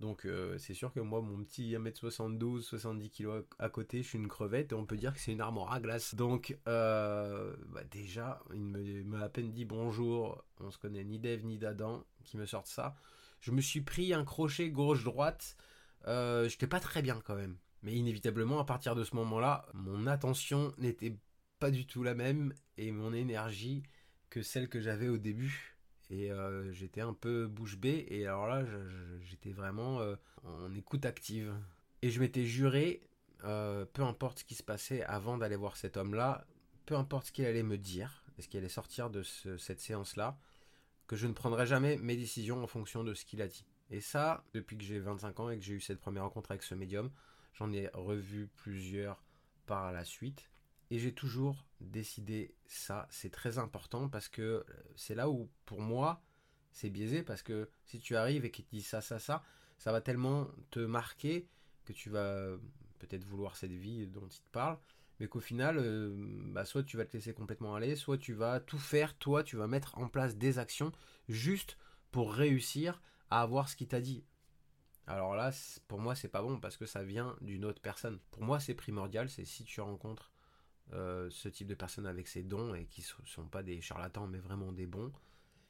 Donc 0.00 0.26
c'est 0.58 0.74
sûr 0.74 0.92
que 0.92 1.00
moi, 1.00 1.22
mon 1.22 1.42
petit 1.44 1.74
1m72, 1.74 2.62
70 2.62 3.10
kg 3.10 3.44
à 3.58 3.68
côté, 3.68 4.02
je 4.02 4.08
suis 4.08 4.18
une 4.18 4.28
crevette 4.28 4.72
et 4.72 4.74
on 4.74 4.84
peut 4.84 4.96
dire 4.96 5.14
que 5.14 5.20
c'est 5.20 5.32
une 5.32 5.40
armoire 5.40 5.72
à 5.72 5.80
glace. 5.80 6.14
Donc 6.14 6.58
bah 6.66 7.84
déjà, 7.90 8.42
il 8.52 9.04
m'a 9.06 9.20
à 9.20 9.28
peine 9.28 9.50
dit 9.50 9.64
bonjour, 9.64 10.44
on 10.60 10.70
se 10.70 10.78
connaît 10.78 11.04
ni 11.04 11.18
d'Eve 11.18 11.44
ni 11.46 11.58
d'Adam 11.58 12.04
qui 12.24 12.36
me 12.36 12.44
sortent 12.46 12.66
ça. 12.66 12.96
Je 13.44 13.50
me 13.50 13.60
suis 13.60 13.82
pris 13.82 14.14
un 14.14 14.24
crochet 14.24 14.70
gauche-droite. 14.70 15.58
Euh, 16.06 16.48
J'étais 16.48 16.66
pas 16.66 16.80
très 16.80 17.02
bien 17.02 17.20
quand 17.22 17.34
même. 17.34 17.58
Mais 17.82 17.92
inévitablement, 17.92 18.58
à 18.58 18.64
partir 18.64 18.94
de 18.94 19.04
ce 19.04 19.14
moment-là, 19.16 19.66
mon 19.74 20.06
attention 20.06 20.74
n'était 20.78 21.18
pas 21.58 21.70
du 21.70 21.86
tout 21.86 22.02
la 22.02 22.14
même 22.14 22.54
et 22.78 22.90
mon 22.90 23.12
énergie 23.12 23.82
que 24.30 24.40
celle 24.40 24.70
que 24.70 24.80
j'avais 24.80 25.08
au 25.08 25.18
début. 25.18 25.73
Et 26.10 26.30
euh, 26.30 26.70
j'étais 26.72 27.00
un 27.00 27.14
peu 27.14 27.46
bouche 27.46 27.76
bée 27.76 28.06
et 28.10 28.26
alors 28.26 28.46
là, 28.46 28.64
j'étais 29.22 29.52
vraiment 29.52 30.00
euh, 30.00 30.16
en 30.44 30.74
écoute 30.74 31.06
active. 31.06 31.54
Et 32.02 32.10
je 32.10 32.20
m'étais 32.20 32.44
juré, 32.44 33.00
euh, 33.44 33.84
peu 33.86 34.02
importe 34.02 34.40
ce 34.40 34.44
qui 34.44 34.54
se 34.54 34.62
passait 34.62 35.02
avant 35.04 35.38
d'aller 35.38 35.56
voir 35.56 35.76
cet 35.76 35.96
homme-là, 35.96 36.46
peu 36.86 36.96
importe 36.96 37.28
ce 37.28 37.32
qu'il 37.32 37.46
allait 37.46 37.62
me 37.62 37.78
dire, 37.78 38.22
ce 38.38 38.48
qui 38.48 38.58
allait 38.58 38.68
sortir 38.68 39.08
de 39.08 39.22
cette 39.22 39.80
séance-là, 39.80 40.36
que 41.06 41.16
je 41.16 41.26
ne 41.26 41.32
prendrais 41.32 41.66
jamais 41.66 41.96
mes 41.96 42.16
décisions 42.16 42.62
en 42.62 42.66
fonction 42.66 43.04
de 43.04 43.14
ce 43.14 43.24
qu'il 43.24 43.40
a 43.40 43.46
dit. 43.48 43.64
Et 43.90 44.00
ça, 44.00 44.44
depuis 44.54 44.76
que 44.76 44.84
j'ai 44.84 44.98
25 44.98 45.40
ans 45.40 45.50
et 45.50 45.58
que 45.58 45.64
j'ai 45.64 45.74
eu 45.74 45.80
cette 45.80 46.00
première 46.00 46.24
rencontre 46.24 46.50
avec 46.50 46.62
ce 46.62 46.74
médium, 46.74 47.10
j'en 47.54 47.72
ai 47.72 47.88
revu 47.94 48.48
plusieurs 48.56 49.22
par 49.66 49.92
la 49.92 50.04
suite. 50.04 50.50
Et 50.94 50.98
j'ai 51.00 51.12
toujours 51.12 51.66
décidé 51.80 52.54
ça. 52.66 53.08
C'est 53.10 53.32
très 53.32 53.58
important 53.58 54.08
parce 54.08 54.28
que 54.28 54.42
euh, 54.42 54.64
c'est 54.94 55.16
là 55.16 55.28
où, 55.28 55.50
pour 55.66 55.80
moi, 55.80 56.22
c'est 56.70 56.88
biaisé. 56.88 57.24
Parce 57.24 57.42
que 57.42 57.68
si 57.84 57.98
tu 57.98 58.14
arrives 58.14 58.44
et 58.44 58.52
qu'il 58.52 58.64
te 58.64 58.70
dit 58.70 58.80
ça, 58.80 59.00
ça, 59.00 59.18
ça, 59.18 59.42
ça 59.76 59.90
va 59.90 60.00
tellement 60.00 60.46
te 60.70 60.78
marquer 60.78 61.48
que 61.84 61.92
tu 61.92 62.10
vas 62.10 62.56
peut-être 63.00 63.24
vouloir 63.24 63.56
cette 63.56 63.72
vie 63.72 64.06
dont 64.06 64.28
il 64.28 64.40
te 64.40 64.50
parle. 64.52 64.78
Mais 65.18 65.26
qu'au 65.26 65.40
final, 65.40 65.78
euh, 65.78 66.14
bah, 66.52 66.64
soit 66.64 66.84
tu 66.84 66.96
vas 66.96 67.04
te 67.04 67.14
laisser 67.14 67.34
complètement 67.34 67.74
aller, 67.74 67.96
soit 67.96 68.16
tu 68.16 68.32
vas 68.32 68.60
tout 68.60 68.78
faire, 68.78 69.18
toi, 69.18 69.42
tu 69.42 69.56
vas 69.56 69.66
mettre 69.66 69.98
en 69.98 70.06
place 70.06 70.36
des 70.36 70.60
actions 70.60 70.92
juste 71.28 71.76
pour 72.12 72.32
réussir 72.32 73.02
à 73.30 73.42
avoir 73.42 73.68
ce 73.68 73.74
qu'il 73.74 73.88
t'a 73.88 74.00
dit. 74.00 74.22
Alors 75.08 75.34
là, 75.34 75.50
pour 75.88 75.98
moi, 75.98 76.14
c'est 76.14 76.28
pas 76.28 76.42
bon 76.42 76.60
parce 76.60 76.76
que 76.76 76.86
ça 76.86 77.02
vient 77.02 77.36
d'une 77.40 77.64
autre 77.64 77.82
personne. 77.82 78.20
Pour 78.30 78.44
moi, 78.44 78.60
c'est 78.60 78.74
primordial, 78.74 79.28
c'est 79.28 79.44
si 79.44 79.64
tu 79.64 79.80
rencontres 79.80 80.30
euh, 80.92 81.28
ce 81.30 81.48
type 81.48 81.66
de 81.66 81.74
personnes 81.74 82.06
avec 82.06 82.28
ces 82.28 82.42
dons 82.42 82.74
et 82.74 82.86
qui 82.86 83.00
ne 83.00 83.26
sont 83.26 83.46
pas 83.46 83.62
des 83.62 83.80
charlatans, 83.80 84.26
mais 84.26 84.38
vraiment 84.38 84.72
des 84.72 84.86
bons, 84.86 85.12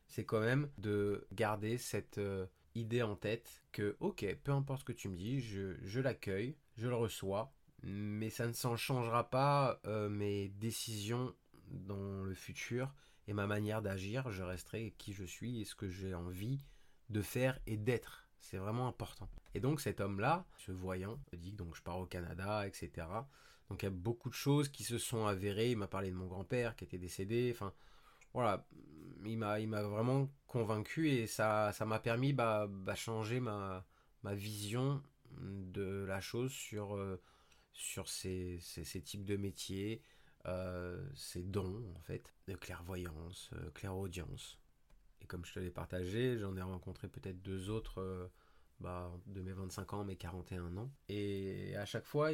c'est 0.06 0.24
quand 0.24 0.40
même 0.40 0.68
de 0.78 1.26
garder 1.32 1.78
cette 1.78 2.18
euh, 2.18 2.46
idée 2.74 3.02
en 3.02 3.16
tête 3.16 3.62
que, 3.72 3.96
ok, 4.00 4.26
peu 4.42 4.52
importe 4.52 4.80
ce 4.80 4.84
que 4.84 4.92
tu 4.92 5.08
me 5.08 5.16
dis, 5.16 5.40
je, 5.40 6.00
l'accueille, 6.00 6.56
je 6.76 6.88
le 6.88 6.96
reçois, 6.96 7.52
mais 7.82 8.30
ça 8.30 8.46
ne 8.46 8.52
s'en 8.52 8.76
changera 8.76 9.30
pas 9.30 9.80
euh, 9.86 10.08
mes 10.08 10.48
décisions 10.48 11.34
dans 11.70 12.22
le 12.22 12.34
futur 12.34 12.92
et 13.26 13.32
ma 13.32 13.46
manière 13.46 13.82
d'agir. 13.82 14.30
Je 14.30 14.42
resterai 14.42 14.94
qui 14.98 15.12
je 15.12 15.24
suis 15.24 15.60
et 15.60 15.64
ce 15.64 15.74
que 15.74 15.88
j'ai 15.88 16.14
envie 16.14 16.64
de 17.10 17.22
faire 17.22 17.58
et 17.66 17.76
d'être. 17.76 18.26
C'est 18.40 18.58
vraiment 18.58 18.88
important. 18.88 19.28
Et 19.54 19.60
donc 19.60 19.80
cet 19.80 20.00
homme-là, 20.00 20.44
ce 20.56 20.72
voyant, 20.72 21.18
dit 21.32 21.52
donc 21.52 21.74
je 21.76 21.82
pars 21.82 21.98
au 21.98 22.06
Canada, 22.06 22.66
etc. 22.66 23.06
Donc 23.68 23.82
il 23.82 23.86
y 23.86 23.88
a 23.88 23.90
beaucoup 23.90 24.28
de 24.28 24.34
choses 24.34 24.68
qui 24.68 24.84
se 24.84 24.98
sont 24.98 25.26
avérées. 25.26 25.70
Il 25.70 25.78
m'a 25.78 25.88
parlé 25.88 26.10
de 26.10 26.16
mon 26.16 26.26
grand-père 26.26 26.76
qui 26.76 26.84
était 26.84 26.98
décédé. 26.98 27.50
Enfin, 27.54 27.72
voilà, 28.32 28.66
il 29.24 29.38
m'a, 29.38 29.60
il 29.60 29.68
m'a 29.68 29.82
vraiment 29.82 30.28
convaincu 30.46 31.10
et 31.10 31.26
ça, 31.26 31.72
ça 31.72 31.84
m'a 31.86 31.98
permis 31.98 32.32
de 32.32 32.36
bah, 32.36 32.66
bah, 32.68 32.94
changer 32.94 33.40
ma, 33.40 33.86
ma 34.22 34.34
vision 34.34 35.02
de 35.40 36.04
la 36.06 36.20
chose 36.20 36.52
sur, 36.52 36.96
euh, 36.96 37.20
sur 37.72 38.08
ces, 38.08 38.58
ces, 38.60 39.02
types 39.02 39.24
de 39.24 39.36
métiers, 39.36 40.02
euh, 40.46 41.04
ces 41.14 41.42
dons 41.42 41.82
en 41.96 42.00
fait, 42.00 42.32
de 42.46 42.54
clairvoyance, 42.54 43.50
euh, 43.54 43.70
clairaudience. 43.70 44.58
Et 45.20 45.26
comme 45.26 45.44
je 45.44 45.54
te 45.54 45.58
l'ai 45.58 45.70
partagé, 45.70 46.38
j'en 46.38 46.56
ai 46.56 46.62
rencontré 46.62 47.08
peut-être 47.08 47.40
deux 47.42 47.70
autres 47.70 48.30
bah, 48.78 49.10
de 49.26 49.40
mes 49.40 49.52
25 49.52 49.94
ans, 49.94 50.04
mes 50.04 50.16
41 50.16 50.76
ans. 50.76 50.92
Et 51.08 51.74
à 51.76 51.86
chaque 51.86 52.04
fois, 52.04 52.30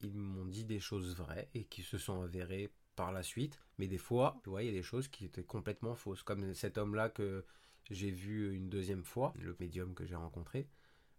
ils 0.00 0.16
m'ont 0.16 0.44
dit 0.44 0.64
des 0.64 0.80
choses 0.80 1.14
vraies 1.16 1.48
et 1.54 1.64
qui 1.64 1.82
se 1.82 1.98
sont 1.98 2.22
avérées 2.22 2.72
par 2.94 3.12
la 3.12 3.22
suite. 3.22 3.60
Mais 3.78 3.88
des 3.88 3.98
fois, 3.98 4.40
tu 4.42 4.50
vois, 4.50 4.62
il 4.62 4.66
y 4.66 4.70
a 4.70 4.72
des 4.72 4.82
choses 4.82 5.08
qui 5.08 5.24
étaient 5.24 5.44
complètement 5.44 5.94
fausses. 5.94 6.22
Comme 6.22 6.54
cet 6.54 6.78
homme-là 6.78 7.08
que 7.10 7.44
j'ai 7.90 8.10
vu 8.10 8.54
une 8.54 8.68
deuxième 8.68 9.04
fois, 9.04 9.32
le 9.36 9.56
médium 9.60 9.94
que 9.94 10.04
j'ai 10.04 10.16
rencontré. 10.16 10.68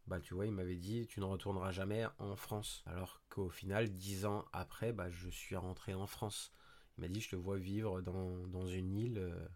Bah, 0.08 0.20
tu 0.20 0.34
vois, 0.34 0.46
il 0.46 0.54
m'avait 0.54 0.78
dit 0.78 1.06
tu 1.08 1.20
ne 1.20 1.26
retourneras 1.26 1.72
jamais 1.72 2.06
en 2.20 2.36
France. 2.36 2.84
Alors 2.86 3.22
qu'au 3.30 3.50
final, 3.50 3.90
dix 3.94 4.26
ans 4.26 4.46
après, 4.54 4.94
bah, 4.94 5.10
je 5.10 5.30
suis 5.30 5.56
rentré 5.56 5.94
en 5.94 6.08
France. 6.08 6.54
Il 6.98 7.02
m'a 7.02 7.08
dit 7.08 7.22
je 7.22 7.30
te 7.30 7.36
vois 7.36 7.58
vivre 7.58 8.02
dans, 8.02 8.48
dans 8.48 8.68
une 8.68 8.96
île. 8.96 9.18
Euh, 9.18 9.48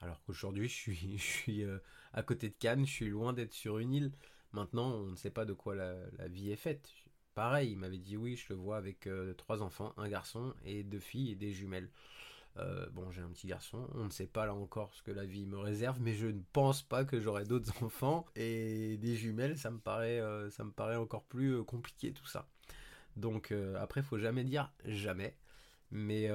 alors 0.00 0.22
qu'aujourd'hui, 0.24 0.68
je 0.68 0.74
suis, 0.74 1.18
je 1.18 1.22
suis 1.24 1.64
euh, 1.64 1.78
à 2.12 2.22
côté 2.22 2.48
de 2.48 2.54
Cannes, 2.54 2.86
je 2.86 2.92
suis 2.92 3.08
loin 3.08 3.32
d'être 3.32 3.54
sur 3.54 3.78
une 3.78 3.92
île. 3.92 4.12
Maintenant, 4.52 4.92
on 4.92 5.06
ne 5.06 5.16
sait 5.16 5.30
pas 5.30 5.44
de 5.44 5.52
quoi 5.52 5.74
la, 5.74 6.28
vie 6.28 6.50
est 6.52 6.56
faite. 6.56 6.88
Pareil, 7.34 7.72
il 7.72 7.78
m'avait 7.78 7.98
dit 7.98 8.16
oui, 8.16 8.36
je 8.36 8.46
le 8.50 8.54
vois 8.54 8.76
avec 8.76 9.06
euh, 9.06 9.34
trois 9.34 9.62
enfants, 9.62 9.92
un 9.96 10.08
garçon 10.08 10.54
et 10.64 10.84
deux 10.84 11.00
filles 11.00 11.32
et 11.32 11.34
des 11.34 11.52
jumelles. 11.52 11.90
Euh, 12.56 12.88
bon, 12.90 13.10
j'ai 13.10 13.20
un 13.20 13.30
petit 13.30 13.48
garçon, 13.48 13.88
on 13.94 14.04
ne 14.04 14.10
sait 14.10 14.28
pas 14.28 14.46
là 14.46 14.54
encore 14.54 14.94
ce 14.94 15.02
que 15.02 15.10
la 15.10 15.24
vie 15.24 15.44
me 15.44 15.58
réserve, 15.58 16.00
mais 16.00 16.14
je 16.14 16.28
ne 16.28 16.40
pense 16.52 16.82
pas 16.82 17.04
que 17.04 17.18
j'aurai 17.20 17.44
d'autres 17.44 17.82
enfants 17.82 18.26
et 18.36 18.96
des 18.98 19.16
jumelles, 19.16 19.58
ça 19.58 19.72
me 19.72 19.80
paraît, 19.80 20.20
ça 20.52 20.62
me 20.62 20.70
paraît 20.70 20.94
encore 20.94 21.24
plus 21.24 21.64
compliqué 21.64 22.12
tout 22.12 22.26
ça. 22.26 22.48
Donc 23.16 23.52
après, 23.80 24.02
faut 24.04 24.18
jamais 24.18 24.44
dire 24.44 24.72
jamais, 24.84 25.36
mais 25.90 26.28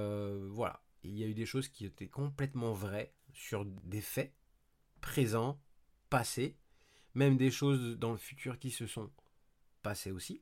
voilà, 0.50 0.84
il 1.04 1.18
y 1.18 1.24
a 1.24 1.28
eu 1.28 1.34
des 1.34 1.46
choses 1.46 1.70
qui 1.70 1.86
étaient 1.86 2.10
complètement 2.10 2.74
vraies 2.74 3.14
sur 3.34 3.64
des 3.66 4.02
faits 4.02 4.34
présents, 5.00 5.62
passés, 6.10 6.58
même 7.14 7.38
des 7.38 7.52
choses 7.52 7.98
dans 7.98 8.12
le 8.12 8.18
futur 8.18 8.60
qui 8.60 8.72
se 8.72 8.88
sont 8.88 9.10
passées 9.82 10.12
aussi. 10.12 10.42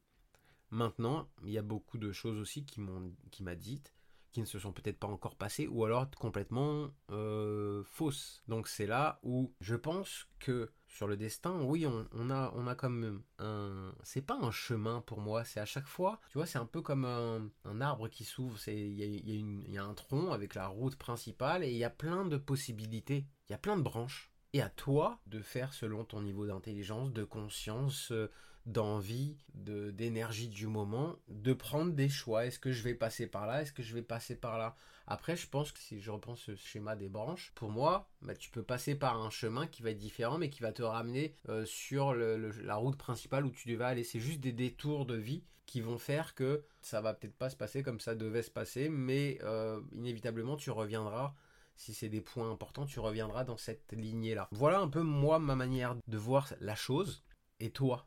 Maintenant, 0.69 1.29
il 1.45 1.51
y 1.51 1.57
a 1.57 1.61
beaucoup 1.61 1.97
de 1.97 2.11
choses 2.11 2.39
aussi 2.39 2.65
qui 2.65 2.81
m'ont 2.81 3.13
qui 3.31 3.43
m'a 3.43 3.55
dites 3.55 3.93
qui 4.37 4.41
ne 4.41 4.45
se 4.45 4.59
sont 4.59 4.71
peut-être 4.71 4.99
pas 4.99 5.07
encore 5.07 5.35
passées 5.35 5.67
ou 5.67 5.83
alors 5.83 6.07
complètement 6.11 6.91
euh, 7.09 7.83
fausses. 7.85 8.43
Donc 8.47 8.67
c'est 8.67 8.85
là 8.85 9.19
où 9.23 9.51
je 9.61 9.73
pense 9.73 10.27
que 10.37 10.71
sur 10.87 11.07
le 11.07 11.17
destin, 11.17 11.61
oui, 11.61 11.87
on, 11.87 12.29
a, 12.29 12.51
on 12.55 12.67
a 12.67 12.75
comme 12.75 13.23
un. 13.39 13.93
C'est 14.03 14.21
pas 14.21 14.37
un 14.39 14.51
chemin 14.51 15.01
pour 15.01 15.21
moi, 15.21 15.43
c'est 15.43 15.59
à 15.59 15.65
chaque 15.65 15.87
fois, 15.87 16.19
tu 16.29 16.37
vois, 16.37 16.45
c'est 16.45 16.59
un 16.59 16.67
peu 16.67 16.81
comme 16.81 17.05
un, 17.05 17.81
arbre 17.81 18.09
qui 18.09 18.25
s'ouvre. 18.25 18.59
Il 18.67 18.99
y, 18.99 19.71
y 19.71 19.77
a, 19.79 19.83
un 19.83 19.93
tronc 19.95 20.31
avec 20.31 20.53
la 20.53 20.67
route 20.67 20.97
principale 20.97 21.63
et 21.63 21.71
il 21.71 21.77
y 21.77 21.83
a 21.83 21.89
plein 21.89 22.23
de 22.25 22.37
possibilités, 22.37 23.25
il 23.49 23.53
y 23.53 23.55
a 23.55 23.59
plein 23.59 23.75
de 23.75 23.81
branches. 23.81 24.31
À 24.61 24.69
toi 24.69 25.19
de 25.27 25.41
faire 25.41 25.73
selon 25.73 26.03
ton 26.03 26.21
niveau 26.21 26.47
d'intelligence, 26.47 27.11
de 27.13 27.23
conscience, 27.23 28.11
euh, 28.11 28.31
d'envie, 28.65 29.37
de, 29.53 29.91
d'énergie 29.91 30.49
du 30.49 30.67
moment, 30.67 31.15
de 31.29 31.53
prendre 31.53 31.93
des 31.93 32.09
choix. 32.09 32.45
Est-ce 32.45 32.59
que 32.59 32.71
je 32.71 32.83
vais 32.83 32.93
passer 32.93 33.27
par 33.27 33.45
là? 33.47 33.61
Est-ce 33.61 33.71
que 33.71 33.83
je 33.83 33.93
vais 33.93 34.01
passer 34.01 34.35
par 34.35 34.57
là? 34.57 34.75
Après, 35.05 35.35
je 35.37 35.47
pense 35.47 35.71
que 35.71 35.79
si 35.79 36.01
je 36.01 36.11
reprends 36.11 36.35
ce 36.35 36.55
schéma 36.55 36.95
des 36.95 37.07
branches, 37.07 37.53
pour 37.55 37.69
moi, 37.69 38.09
bah, 38.21 38.35
tu 38.35 38.49
peux 38.49 38.63
passer 38.63 38.95
par 38.95 39.21
un 39.21 39.29
chemin 39.29 39.67
qui 39.67 39.83
va 39.83 39.91
être 39.91 39.97
différent, 39.97 40.37
mais 40.37 40.49
qui 40.49 40.61
va 40.61 40.73
te 40.73 40.83
ramener 40.83 41.33
euh, 41.47 41.65
sur 41.65 42.13
la 42.13 42.75
route 42.75 42.97
principale 42.97 43.45
où 43.45 43.51
tu 43.51 43.69
devais 43.69 43.85
aller. 43.85 44.03
C'est 44.03 44.19
juste 44.19 44.41
des 44.41 44.51
détours 44.51 45.05
de 45.05 45.15
vie 45.15 45.43
qui 45.65 45.81
vont 45.81 45.97
faire 45.97 46.35
que 46.35 46.63
ça 46.81 46.99
va 46.99 47.13
peut-être 47.13 47.37
pas 47.37 47.49
se 47.49 47.55
passer 47.55 47.83
comme 47.83 47.99
ça 47.99 48.15
devait 48.15 48.43
se 48.43 48.51
passer, 48.51 48.89
mais 48.89 49.37
euh, 49.43 49.79
inévitablement, 49.93 50.57
tu 50.57 50.71
reviendras 50.71 51.35
si 51.77 51.93
c'est 51.93 52.09
des 52.09 52.21
points 52.21 52.51
importants, 52.51 52.85
tu 52.85 52.99
reviendras 52.99 53.43
dans 53.43 53.55
cette 53.55 53.93
lignée-là. 53.93 54.49
Voilà 54.51 54.79
un 54.79 54.89
peu 54.89 55.03
moi 55.03 55.39
ma 55.39 55.55
manière 55.55 55.95
de 56.07 56.17
voir 56.17 56.53
la 56.59 56.75
chose. 56.75 57.23
Et 57.59 57.69
toi, 57.69 58.05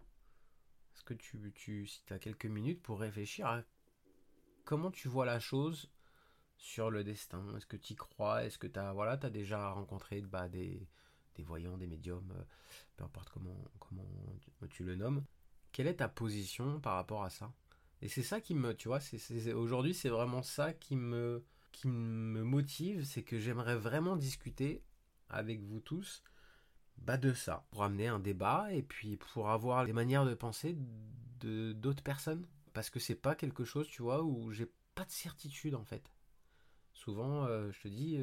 est-ce 0.94 1.04
que 1.04 1.14
tu, 1.14 1.52
tu 1.54 1.86
si 1.86 2.02
as 2.10 2.18
quelques 2.18 2.46
minutes 2.46 2.82
pour 2.82 3.00
réfléchir 3.00 3.46
à 3.46 3.62
comment 4.64 4.90
tu 4.90 5.08
vois 5.08 5.24
la 5.24 5.40
chose 5.40 5.90
sur 6.56 6.90
le 6.90 7.04
destin? 7.04 7.44
Est-ce 7.56 7.66
que 7.66 7.76
tu 7.76 7.94
y 7.94 7.96
crois? 7.96 8.44
Est-ce 8.44 8.58
que 8.58 8.66
tu 8.66 8.78
as, 8.78 8.92
voilà, 8.92 9.12
as 9.12 9.30
déjà 9.30 9.70
rencontré 9.70 10.20
bah, 10.20 10.48
des, 10.48 10.86
des 11.36 11.42
voyants, 11.42 11.78
des 11.78 11.86
médiums, 11.86 12.32
euh, 12.36 12.42
peu 12.96 13.04
importe 13.04 13.30
comment, 13.30 13.56
comment 13.78 14.06
tu, 14.68 14.84
le 14.84 14.96
nommes. 14.96 15.24
Quelle 15.72 15.86
est 15.86 15.96
ta 15.96 16.08
position 16.08 16.80
par 16.80 16.96
rapport 16.96 17.22
à 17.22 17.30
ça? 17.30 17.52
Et 18.02 18.08
c'est 18.08 18.22
ça 18.22 18.40
qui 18.40 18.54
me, 18.54 18.74
tu 18.74 18.88
vois, 18.88 19.00
aujourd'hui 19.54 19.94
c'est 19.94 20.08
vraiment 20.08 20.42
ça 20.42 20.72
qui 20.72 20.96
me, 20.96 21.44
qui 21.72 21.88
me 21.88 22.42
motive, 22.42 23.04
c'est 23.04 23.22
que 23.22 23.38
j'aimerais 23.38 23.76
vraiment 23.76 24.16
discuter 24.16 24.82
avec 25.28 25.60
vous 25.62 25.80
tous 25.80 26.22
bah, 26.98 27.16
de 27.16 27.32
ça, 27.32 27.66
pour 27.70 27.82
amener 27.84 28.08
un 28.08 28.18
débat 28.18 28.72
et 28.72 28.82
puis 28.82 29.16
pour 29.16 29.50
avoir 29.50 29.84
les 29.84 29.92
manières 29.92 30.24
de 30.24 30.34
penser 30.34 30.76
de 31.40 31.72
d'autres 31.72 32.02
personnes. 32.02 32.46
Parce 32.72 32.90
que 32.90 33.00
c'est 33.00 33.14
pas 33.14 33.34
quelque 33.34 33.64
chose, 33.64 33.88
tu 33.88 34.02
vois, 34.02 34.22
où 34.22 34.52
j'ai 34.52 34.70
pas 34.94 35.04
de 35.04 35.10
certitude 35.10 35.74
en 35.74 35.84
fait. 35.84 36.12
Souvent, 36.92 37.46
euh, 37.46 37.72
je 37.72 37.80
te 37.80 37.88
dis, 37.88 38.18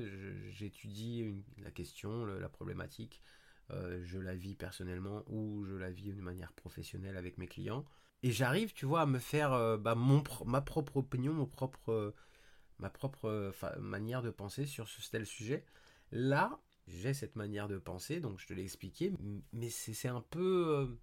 j'étudie 0.52 1.44
la 1.58 1.72
question, 1.72 2.26
la 2.26 2.50
problématique, 2.50 3.22
euh, 3.72 4.02
je 4.06 4.18
la 4.20 4.36
vis 4.36 4.56
personnellement 4.56 5.24
ou 5.28 5.66
je 5.66 5.74
la 5.76 5.90
vis 5.90 6.14
de 6.14 6.22
manière 6.22 6.54
professionnelle 6.54 7.18
avec 7.18 7.38
mes 7.38 7.48
clients. 7.48 7.86
Et 8.24 8.32
j'arrive, 8.32 8.74
tu 8.74 8.86
vois, 8.86 9.02
à 9.02 9.06
me 9.06 9.20
faire 9.20 9.54
euh, 9.54 9.78
bah, 9.78 9.96
mon, 9.96 10.24
ma 10.46 10.62
propre 10.62 10.98
opinion, 10.98 11.34
mon 11.34 11.46
propre, 11.46 12.14
ma 12.80 12.90
propre 12.90 13.54
manière 13.80 14.22
de 14.22 14.30
penser 14.30 14.66
sur 14.66 14.88
ce 14.88 15.10
tel 15.10 15.26
sujet. 15.26 15.66
Là, 16.12 16.60
j'ai 16.88 17.14
cette 17.14 17.36
manière 17.36 17.68
de 17.68 17.78
penser, 17.78 18.20
donc 18.20 18.40
je 18.40 18.48
te 18.48 18.54
l'ai 18.54 18.64
expliqué, 18.64 19.14
mais 19.52 19.70
c'est 19.70 20.08
un 20.08 20.22
peu... 20.22 20.68
Euh, 20.78 21.00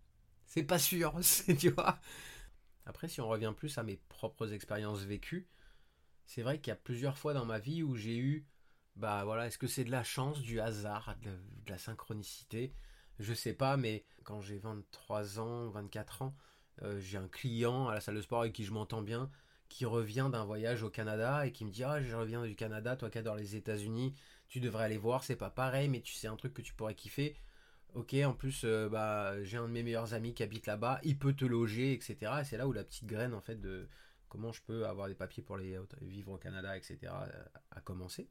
c'est 0.47 0.65
pas 0.65 0.79
sûr, 0.79 1.15
tu 1.59 1.71
vois. 1.71 1.99
Après, 2.87 3.09
si 3.09 3.21
on 3.21 3.29
revient 3.29 3.53
plus 3.57 3.77
à 3.79 3.83
mes 3.83 3.97
propres 4.09 4.53
expériences 4.53 5.03
vécues, 5.03 5.49
c'est 6.27 6.43
vrai 6.43 6.59
qu'il 6.61 6.71
y 6.71 6.73
a 6.73 6.77
plusieurs 6.77 7.19
fois 7.19 7.35
dans 7.35 7.45
ma 7.45 7.59
vie 7.59 7.83
où 7.83 7.97
j'ai 7.97 8.17
eu, 8.17 8.47
bah 8.97 9.25
voilà, 9.25 9.47
est-ce 9.47 9.59
que 9.59 9.67
c'est 9.67 9.85
de 9.85 9.91
la 9.91 10.05
chance, 10.05 10.41
du 10.41 10.61
hasard, 10.61 11.17
de 11.23 11.31
la, 11.71 11.79
synchronicité? 11.79 12.75
Je 13.19 13.35
sais 13.35 13.55
pas, 13.55 13.77
mais 13.77 14.05
quand 14.23 14.41
j'ai 14.41 14.59
23 14.59 15.39
ans, 15.41 15.69
24 15.71 16.23
ans, 16.23 16.37
euh, 16.83 16.99
j'ai 16.99 17.19
un 17.19 17.29
client 17.29 17.89
à 17.89 17.95
la 17.95 18.01
salle 18.01 18.17
de 18.17 18.23
sport 18.23 18.41
avec 18.41 18.53
qui 18.53 18.65
je 18.65 18.73
m'entends 18.73 19.03
bien, 19.03 19.31
qui 19.75 19.87
revient 19.87 20.29
d'un 20.31 20.45
voyage 20.45 20.85
au 20.85 20.89
Canada 20.89 21.45
et 21.45 21.51
qui 21.51 21.65
me 21.65 21.71
dit 21.73 21.83
ah 21.83 22.01
je 22.01 22.15
reviens 22.15 22.45
du 22.47 22.55
Canada, 22.55 22.95
toi 22.95 23.11
qui 23.11 23.19
adores 23.19 23.35
les 23.35 23.57
États-Unis, 23.57 24.15
tu 24.47 24.61
devrais 24.61 24.85
aller 24.85 24.99
voir, 24.99 25.25
c'est 25.25 25.35
pas 25.35 25.51
pareil, 25.51 25.89
mais 25.89 26.01
tu 26.01 26.15
sais 26.15 26.29
un 26.29 26.37
truc 26.37 26.55
que 26.55 26.63
tu 26.63 26.73
pourrais 26.75 26.95
kiffer. 26.95 27.35
Ok, 27.95 28.15
en 28.25 28.35
plus, 28.35 28.63
euh, 28.65 28.89
bah, 28.89 29.43
j'ai 29.43 29.57
un 29.57 29.67
de 29.67 29.73
mes 29.73 29.83
meilleurs 29.83 30.15
amis 30.15 30.33
qui 30.33 30.45
habite 30.45 30.67
là-bas, 30.67 31.01
il 31.03 31.19
peut 31.19 31.33
te 31.33 31.45
loger, 31.45 31.93
etc. 31.93 32.17
Et 32.41 32.45
c'est 32.45 32.57
là 32.57 32.69
où 32.69 32.73
la 32.73 32.85
petite 32.85 33.07
graine, 33.07 33.35
en 33.35 33.41
fait, 33.41 33.61
de 33.61 33.89
comment 34.29 34.53
je 34.53 34.63
peux 34.63 34.87
avoir 34.87 35.09
des 35.09 35.17
papiers 35.17 35.43
pour 35.43 35.57
les 35.57 35.77
vivre 36.03 36.31
au 36.31 36.39
Canada, 36.39 36.77
etc., 36.77 37.13
a 37.73 37.81
commencé. 37.81 38.29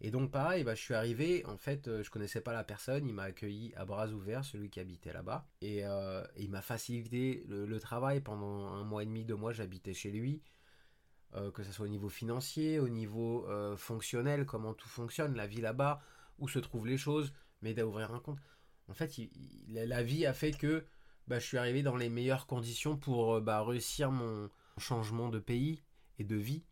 Et 0.00 0.10
donc 0.10 0.30
pareil, 0.30 0.62
bah, 0.62 0.74
je 0.74 0.82
suis 0.82 0.94
arrivé, 0.94 1.44
en 1.46 1.56
fait, 1.56 1.88
euh, 1.88 2.02
je 2.02 2.10
connaissais 2.10 2.42
pas 2.42 2.52
la 2.52 2.64
personne, 2.64 3.06
il 3.06 3.14
m'a 3.14 3.24
accueilli 3.24 3.72
à 3.76 3.86
bras 3.86 4.08
ouverts, 4.08 4.44
celui 4.44 4.68
qui 4.68 4.78
habitait 4.78 5.12
là-bas, 5.12 5.48
et, 5.62 5.86
euh, 5.86 6.22
il 6.36 6.50
m'a 6.50 6.60
facilité 6.60 7.44
le, 7.48 7.80
travail 7.80 8.20
pendant 8.20 8.66
un 8.66 8.84
mois 8.84 9.02
et 9.02 9.06
demi, 9.06 9.24
deux 9.24 9.36
mois, 9.36 9.52
j'habitais 9.52 9.94
chez 9.94 10.10
lui, 10.10 10.42
euh, 11.34 11.50
que 11.50 11.62
ce 11.62 11.72
soit 11.72 11.86
au 11.86 11.88
niveau 11.88 12.10
financier, 12.10 12.78
au 12.78 12.88
niveau 12.88 13.46
fonctionnel, 13.76 14.44
comment 14.44 14.74
tout 14.74 14.88
fonctionne, 14.88 15.34
la 15.34 15.46
vie 15.46 15.60
là-bas, 15.62 16.02
où 16.38 16.48
se 16.48 16.58
trouvent 16.58 16.86
les 16.86 16.98
choses, 16.98 17.32
m'aider 17.62 17.80
à 17.80 17.86
ouvrir 17.86 18.12
un 18.12 18.20
compte. 18.20 18.38
En 18.88 18.94
fait, 18.94 19.18
la 19.68 20.02
vie 20.02 20.26
a 20.26 20.34
fait 20.34 20.52
que 20.52 20.84
bah, 21.26 21.38
je 21.38 21.46
suis 21.46 21.58
arrivé 21.58 21.82
dans 21.82 21.96
les 21.96 22.08
meilleures 22.08 22.46
conditions 22.46 22.96
pour 22.96 23.40
bah, 23.40 23.62
réussir 23.62 24.12
mon 24.12 24.50
changement 24.78 25.30
de 25.30 25.38
pays 25.38 25.82
et 26.18 26.24
de 26.24 26.36
vie. 26.36 26.64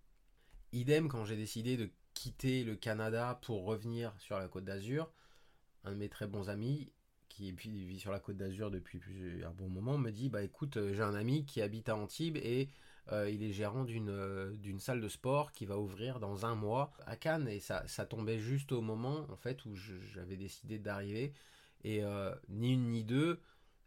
Idem 0.73 1.09
quand 1.09 1.25
j'ai 1.25 1.37
décidé 1.37 1.77
de 1.77 1.91
quitter 2.15 2.65
le 2.65 2.77
Canada 2.77 3.39
pour 3.43 3.65
revenir 3.65 4.15
sur 4.19 4.39
la 4.39 4.49
côte 4.49 4.65
d'Azur, 4.65 5.11
un 5.85 5.93
de 5.93 5.97
mes 5.97 6.09
très 6.09 6.27
bons 6.27 6.49
amis, 6.49 6.91
qui 7.35 7.51
vit 7.53 7.99
sur 7.99 8.13
la 8.13 8.21
côte 8.21 8.37
d'Azur 8.37 8.71
depuis 8.71 9.01
un 9.45 9.51
bon 9.51 9.69
moment, 9.69 9.99
me 9.99 10.11
dit 10.11 10.29
Bah 10.29 10.43
écoute, 10.43 10.77
euh, 10.77 10.95
j'ai 10.95 11.03
un 11.03 11.15
ami 11.15 11.45
qui 11.45 11.61
habite 11.63 11.89
à 11.89 11.97
Antibes 11.97 12.37
et 12.37 12.69
euh, 13.13 13.29
il 13.29 13.43
est 13.43 13.53
gérant 13.53 13.85
d'une 13.85 14.09
euh, 14.09 14.53
d'une 14.57 14.79
salle 14.79 15.01
de 15.01 15.09
sport 15.09 15.53
qui 15.53 15.67
va 15.67 15.77
ouvrir 15.77 16.21
dans 16.21 16.47
un 16.47 16.55
mois 16.55 16.93
à 17.07 17.17
Cannes. 17.17 17.49
Et 17.49 17.59
ça, 17.59 17.83
tombait 18.09 18.39
juste 18.39 18.71
au 18.71 18.81
moment 18.81 19.27
en 19.31 19.37
fait 19.37 19.65
où 19.65 19.75
j'avais 19.75 20.37
décidé 20.37 20.79
d'arriver. 20.79 21.33
Et 21.83 22.03
ni 22.49 22.73
une 22.73 22.89
ni 22.93 23.05
deux, 23.05 23.41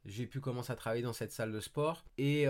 j'ai 0.05 0.27
pu 0.27 0.39
commencer 0.39 0.71
à 0.71 0.75
travailler 0.75 1.01
dans 1.01 1.13
cette 1.13 1.31
salle 1.31 1.51
de 1.51 1.59
sport. 1.59 2.05
Et 2.19 2.45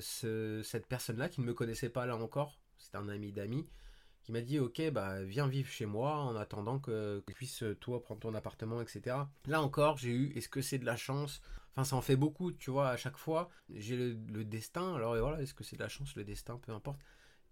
cette 0.00 0.86
personne-là, 0.86 1.28
qui 1.28 1.42
ne 1.42 1.46
me 1.46 1.52
connaissait 1.52 1.90
pas 1.90 2.06
là 2.06 2.16
encore, 2.16 2.58
c'est 2.78 2.94
un 2.94 3.10
ami 3.10 3.30
d'amis, 3.30 3.66
qui 4.26 4.32
m'a 4.32 4.40
dit 4.40 4.58
ok 4.58 4.90
bah 4.90 5.22
viens 5.22 5.46
vivre 5.46 5.70
chez 5.70 5.86
moi 5.86 6.16
en 6.16 6.34
attendant 6.34 6.80
que, 6.80 7.22
tu 7.28 7.32
puisses 7.32 7.62
toi 7.78 8.02
prendre 8.02 8.20
ton 8.20 8.34
appartement 8.34 8.80
etc. 8.80 9.16
Là 9.46 9.62
encore 9.62 9.98
j'ai 9.98 10.10
eu 10.10 10.32
est-ce 10.34 10.48
que 10.48 10.60
c'est 10.60 10.78
de 10.78 10.84
la 10.84 10.96
chance? 10.96 11.40
Enfin 11.70 11.84
ça 11.84 11.94
en 11.94 12.00
fait 12.00 12.16
beaucoup 12.16 12.50
tu 12.50 12.72
vois 12.72 12.88
à 12.88 12.96
chaque 12.96 13.18
fois 13.18 13.50
j'ai 13.72 13.96
le, 13.96 14.44
destin 14.44 14.96
alors 14.96 15.16
voilà 15.16 15.40
est-ce 15.40 15.54
que 15.54 15.62
c'est 15.62 15.76
de 15.76 15.82
la 15.82 15.88
chance 15.88 16.16
le 16.16 16.24
destin 16.24 16.58
peu 16.58 16.72
importe 16.72 16.98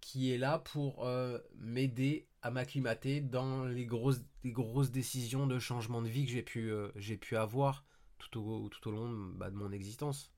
qui 0.01 0.33
est 0.33 0.39
là 0.39 0.59
pour 0.59 1.07
euh, 1.07 1.39
m'aider 1.55 2.27
à 2.43 2.51
m'acclimater 2.51 3.21
dans 3.21 3.65
les 3.65 3.87
grosses, 3.87 4.23
les 4.43 4.51
grosses 4.51 4.91
décisions 4.91 5.47
de 5.47 5.61
changement 5.61 6.03
de 6.03 6.09
vie 6.09 6.27
que 6.27 6.33
j'ai 6.33 6.43
pu, 6.43 6.73
euh, 6.73 6.89
j'ai 6.97 7.17
pu 7.17 7.37
avoir 7.37 7.85
tout 8.19 8.41
au, 8.41 8.69
tout 8.69 8.89
au 8.89 8.91
long 8.91 9.11
bah, 9.37 9.49
de 9.49 9.57
mon 9.57 9.71
existence. 9.71 10.33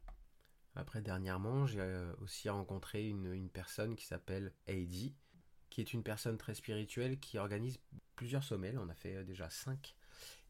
Après, 0.77 1.01
dernièrement, 1.01 1.67
j'ai 1.67 1.81
euh, 1.81 2.13
aussi 2.23 2.49
rencontré 2.49 3.09
une 3.09 3.49
personne 3.49 3.97
qui 3.97 4.05
s'appelle 4.05 4.53
Heidi, 4.69 5.17
qui 5.77 5.83
est 5.83 5.93
une 5.93 6.03
personne 6.03 6.39
très 6.39 6.55
spirituelle 6.55 7.21
qui 7.21 7.37
organise 7.37 7.79
plusieurs 8.15 8.43
sommets. 8.43 8.73
on 8.79 8.89
a 8.89 8.95
fait 8.95 9.17
euh, 9.17 9.25
déjà 9.25 9.51
cinq. 9.51 9.95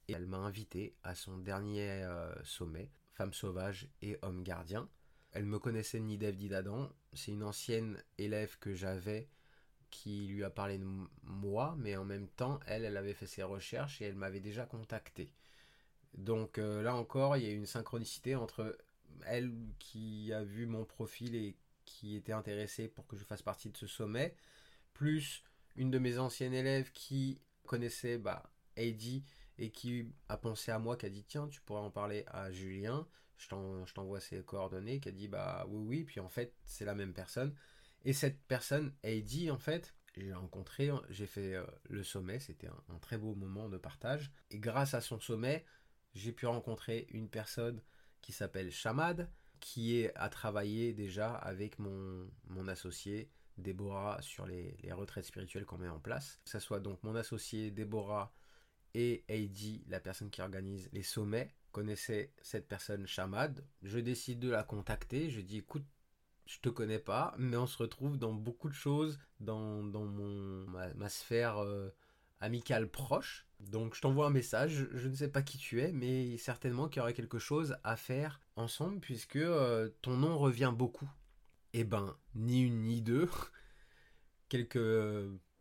Et 0.07 0.13
elle 0.13 0.29
m'a 0.29 0.37
invité 0.37 0.95
à 1.03 1.17
son 1.17 1.39
dernier 1.39 2.05
euh, 2.05 2.33
sommet, 2.45 2.93
Femme 3.13 3.35
sauvage 3.35 3.89
et 4.03 4.17
homme 4.23 4.45
gardien. 4.45 4.89
Elle 5.33 5.47
me 5.47 5.59
connaissait 5.59 5.99
ni 5.99 6.17
d'Ève 6.17 6.37
ni 6.37 6.49
d'Adam. 6.49 6.93
C'est 7.13 7.33
une 7.33 7.43
ancienne 7.43 8.01
élève 8.19 8.57
que 8.61 8.73
j'avais 8.73 9.29
qui 9.91 10.29
lui 10.29 10.45
a 10.45 10.51
parlé 10.51 10.79
de 10.79 10.87
moi, 11.25 11.75
mais 11.77 11.97
en 11.97 12.05
même 12.05 12.29
temps, 12.29 12.61
elle, 12.65 12.85
elle 12.85 12.97
avait 12.97 13.13
fait 13.13 13.27
ses 13.27 13.43
recherches 13.43 14.01
et 14.01 14.05
elle 14.05 14.15
m'avait 14.15 14.39
déjà 14.39 14.65
contacté. 14.65 15.33
Donc 16.15 16.59
euh, 16.59 16.83
là 16.83 16.95
encore, 16.95 17.37
il 17.37 17.43
y 17.43 17.49
a 17.49 17.53
une 17.53 17.67
synchronicité 17.67 18.37
entre 18.37 18.79
elle 19.25 19.53
qui 19.81 20.33
a 20.33 20.45
vu 20.45 20.67
mon 20.67 20.85
profil 20.85 21.35
et 21.35 21.57
qui 21.85 22.15
était 22.15 22.33
intéressée 22.33 22.87
pour 22.87 23.09
que 23.09 23.17
je 23.17 23.25
fasse 23.25 23.43
partie 23.43 23.71
de 23.71 23.77
ce 23.77 23.89
sommet, 23.89 24.37
plus 24.97 25.45
une 25.77 25.91
de 25.91 25.99
mes 25.99 26.19
anciennes 26.19 26.55
élèves 26.55 26.91
qui 26.93 27.39
connaissait 27.67 28.17
bah, 28.17 28.51
Heidi 28.77 29.25
et 29.59 29.71
qui 29.71 30.11
a 30.31 30.39
pensé 30.39 30.71
à 30.71 30.79
moi, 30.79 30.97
qui 30.97 31.05
a 31.05 31.11
dit 31.11 31.25
tiens, 31.25 31.49
tu 31.49 31.61
pourrais 31.61 31.81
en 31.81 31.91
parler 31.91 32.25
à 32.29 32.51
Julien, 32.51 33.07
je 33.37 33.47
t'envoie 33.93 34.21
ses 34.21 34.43
coordonnées, 34.43 34.99
qui 34.99 35.11
a 35.11 35.13
dit 35.13 35.29
bah 35.29 35.67
oui, 35.69 35.85
oui, 35.87 36.05
puis 36.05 36.21
en 36.21 36.31
fait, 36.31 36.55
c'est 36.65 36.87
la 36.87 36.95
même 36.95 37.13
personne. 37.13 37.55
Et 38.07 38.15
cette 38.15 38.41
personne, 38.45 38.95
Heidi, 39.03 39.51
en 39.51 39.59
fait, 39.59 39.95
j'ai 40.17 40.33
rencontré, 40.33 40.91
j'ai 41.11 41.27
fait 41.27 41.55
euh, 41.55 41.67
le 41.91 42.03
sommet, 42.03 42.39
c'était 42.39 42.69
un, 42.69 42.99
très 43.01 43.19
beau 43.19 43.35
moment 43.35 43.69
de 43.69 43.77
partage. 43.77 44.33
Et 44.51 44.59
grâce 44.59 44.95
à 44.95 45.03
son 45.03 45.21
sommet, 45.21 45.67
j'ai 46.15 46.33
pu 46.33 46.47
rencontrer 46.47 47.07
une 47.11 47.29
personne 47.29 47.83
qui 48.23 48.33
s'appelle 48.33 48.71
Shamad, 48.71 49.31
qui 49.61 49.99
est 49.99 50.15
à 50.15 50.31
travailler 50.31 50.95
déjà 50.95 51.35
avec 51.35 51.79
mon, 51.79 52.31
mon 52.47 52.67
associé 52.69 53.31
Déborah 53.59 54.21
sur 54.23 54.47
les, 54.47 54.77
retraites 54.93 55.25
spirituelles 55.25 55.65
qu'on 55.65 55.79
met 55.79 55.89
en 55.89 55.99
place. 55.99 56.41
Que 56.45 56.51
ce 56.51 56.59
soit 56.59 56.81
donc 56.81 57.03
mon 57.03 57.15
associé 57.15 57.71
Déborah 57.71 58.33
et 58.95 59.25
Heidi, 59.29 59.85
la 59.89 60.01
personne 60.01 60.31
qui 60.31 60.41
organise 60.41 60.89
les 60.93 61.03
sommets, 61.03 61.55
connaissait 61.73 62.33
cette 62.41 62.69
personne 62.69 63.07
Shamad. 63.07 63.65
Je 63.83 63.99
décide 63.99 64.41
de 64.41 64.51
la 64.51 64.63
contacter. 64.63 65.31
Je 65.31 65.41
dis 65.41 65.59
écoute, 65.59 65.85
je 66.47 66.59
te 66.61 66.69
connais 66.69 66.99
pas, 66.99 67.35
mais 67.39 67.57
on 67.57 67.67
se 67.67 67.77
retrouve 67.77 68.19
dans 68.19 68.33
beaucoup 68.33 68.69
de 68.69 68.75
choses 68.75 69.19
dans, 69.41 69.83
mon, 69.83 70.67
ma, 70.67 71.09
sphère 71.09 71.59
euh, 71.59 71.91
amicale 72.41 72.89
proche. 72.89 73.47
Donc 73.61 73.95
je 73.95 74.01
t'envoie 74.01 74.27
un 74.27 74.31
message, 74.31 74.87
je, 74.93 75.09
ne 75.09 75.15
sais 75.15 75.29
pas 75.29 75.43
qui 75.43 75.59
tu 75.59 75.81
es, 75.81 75.93
mais 75.93 76.37
certainement 76.37 76.89
qu'il 76.89 77.01
y 77.01 77.03
aurait 77.03 77.15
quelque 77.15 77.39
chose 77.39 77.77
à 77.85 77.97
faire 77.97 78.41
ensemble 78.55 79.01
puisque 79.01 79.37
euh, 79.37 79.91
ton 80.03 80.17
nom 80.17 80.39
revient 80.39 80.73
beaucoup 80.75 81.11
eh 81.79 81.85
ben, 81.85 82.17
ni 82.35 82.63
une 82.63 82.83
ni 82.85 83.03
deux. 83.03 83.29
Quelques 84.49 84.79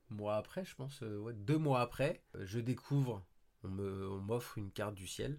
mois 0.10 0.38
après, 0.38 0.64
je 0.64 0.74
pense, 0.74 1.04
euh, 1.04 1.34
deux 1.34 1.58
mois 1.58 1.82
après, 1.82 2.24
je 2.40 2.60
découvre, 2.60 3.26
on 3.64 4.22
m'offre 4.22 4.58
une 4.58 4.72
carte 4.72 4.96
du 4.96 5.08
ciel. 5.08 5.38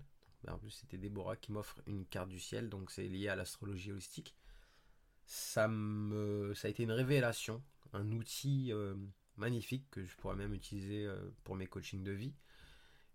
En 0.48 0.58
plus, 0.58 0.70
c'était 0.70 0.98
Déborah 0.98 1.36
qui 1.36 1.50
m'offre 1.50 1.80
une 1.86 2.04
carte 2.04 2.28
du 2.28 2.38
ciel, 2.38 2.68
donc 2.68 2.90
c'est 2.90 3.08
lié 3.08 3.28
à 3.28 3.36
l'astrologie 3.36 3.90
holistique. 3.90 4.36
Ça, 5.24 5.64
a 5.64 6.68
été 6.68 6.82
une 6.82 6.92
révélation, 6.92 7.62
un 7.94 8.12
outil 8.12 8.70
euh, 8.70 8.94
magnifique 9.36 9.90
que 9.90 10.04
je 10.04 10.14
pourrais 10.16 10.36
même 10.36 10.52
utiliser 10.52 11.06
euh, 11.06 11.18
pour 11.42 11.56
mes 11.56 11.66
coachings 11.66 12.04
de 12.04 12.12
vie 12.12 12.34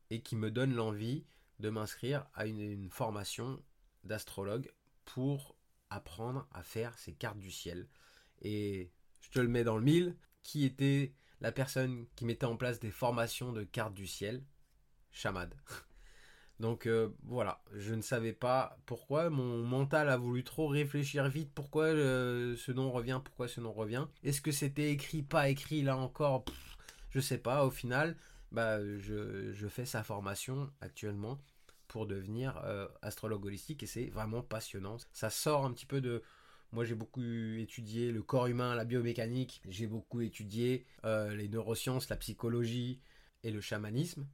et 0.09 0.21
qui 0.21 0.35
me 0.35 0.49
donne 0.49 0.73
l'envie 0.73 1.25
de 1.59 1.69
m'inscrire 1.69 2.25
à 2.33 2.47
une 2.47 2.89
formation 2.89 3.61
d'astrologue 4.03 4.73
pour 5.05 5.55
apprendre 5.91 6.47
à 6.53 6.63
faire 6.63 6.97
ces 6.97 7.13
cartes 7.13 7.37
du 7.37 7.51
ciel. 7.51 7.87
Et 8.41 8.91
je 9.21 9.29
te 9.29 9.39
le 9.39 9.47
mets 9.47 9.63
dans 9.63 9.77
le 9.77 9.83
mille, 9.83 10.15
qui 10.41 10.65
était 10.65 11.13
la 11.41 11.51
personne 11.51 12.07
qui 12.15 12.25
mettait 12.25 12.45
en 12.45 12.57
place 12.57 12.79
des 12.79 12.91
formations 12.91 13.51
de 13.51 13.63
cartes 13.63 13.93
du 13.93 14.07
ciel? 14.07 14.43
Chamad. 15.11 15.53
Donc 16.59 16.85
euh, 16.85 17.09
voilà, 17.23 17.63
je 17.73 17.93
ne 17.93 18.01
savais 18.01 18.33
pas 18.33 18.77
pourquoi, 18.85 19.29
mon 19.31 19.63
mental 19.63 20.09
a 20.09 20.17
voulu 20.17 20.43
trop 20.43 20.67
réfléchir 20.67 21.27
vite, 21.27 21.51
pourquoi 21.53 21.85
euh, 21.85 22.55
ce 22.55 22.71
nom 22.71 22.91
revient, 22.91 23.19
pourquoi 23.23 23.47
ce 23.47 23.59
nom 23.59 23.73
revient? 23.73 24.05
Est-ce 24.23 24.41
que 24.41 24.51
c'était 24.51 24.91
écrit, 24.91 25.23
pas 25.23 25.49
écrit, 25.49 25.81
là 25.81 25.97
encore, 25.97 26.45
je 27.09 27.19
sais 27.19 27.39
pas, 27.39 27.65
au 27.65 27.71
final, 27.71 28.15
bah, 28.51 28.79
je 28.99 29.67
fais 29.69 29.85
sa 29.85 30.03
formation 30.03 30.69
actuellement 30.81 31.39
pour 31.91 32.07
devenir 32.07 32.57
euh, 32.63 32.87
astrologue 33.01 33.45
holistique 33.45 33.83
et 33.83 33.85
c'est 33.85 34.05
vraiment 34.05 34.41
passionnant. 34.41 34.95
Ça 35.11 35.29
sort 35.29 35.65
un 35.65 35.73
petit 35.73 35.85
peu 35.85 35.99
de... 35.99 36.23
Moi 36.71 36.85
j'ai 36.85 36.95
beaucoup 36.95 37.21
étudié 37.21 38.13
le 38.13 38.23
corps 38.23 38.47
humain, 38.47 38.75
la 38.75 38.85
biomécanique, 38.85 39.61
j'ai 39.67 39.87
beaucoup 39.87 40.21
étudié 40.21 40.85
euh, 41.03 41.35
les 41.35 41.49
neurosciences, 41.49 42.07
la 42.07 42.15
psychologie 42.15 43.01
et 43.43 43.51
le 43.51 43.59
chamanisme. 43.59 44.25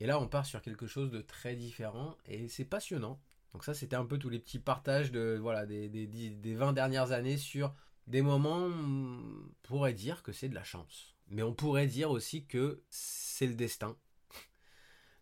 Et 0.00 0.06
là 0.06 0.18
on 0.18 0.26
part 0.26 0.46
sur 0.46 0.62
quelque 0.62 0.86
chose 0.86 1.10
de 1.10 1.20
très 1.20 1.54
différent 1.54 2.16
et 2.24 2.48
c'est 2.48 2.64
passionnant. 2.64 3.20
Donc 3.52 3.64
ça 3.64 3.74
c'était 3.74 3.96
un 3.96 4.06
peu 4.06 4.16
tous 4.16 4.30
les 4.30 4.38
petits 4.38 4.58
partages 4.58 5.12
de 5.12 5.38
voilà 5.38 5.66
des, 5.66 5.90
des, 5.90 6.06
des 6.06 6.54
20 6.54 6.72
dernières 6.72 7.12
années 7.12 7.36
sur 7.36 7.74
des 8.06 8.22
moments, 8.22 8.64
on 8.64 9.20
pourrait 9.60 9.92
dire 9.92 10.22
que 10.22 10.32
c'est 10.32 10.48
de 10.48 10.54
la 10.54 10.64
chance. 10.64 11.14
Mais 11.28 11.42
on 11.42 11.52
pourrait 11.52 11.86
dire 11.88 12.10
aussi 12.10 12.46
que 12.46 12.82
c'est 12.88 13.46
le 13.46 13.54
destin. 13.54 13.98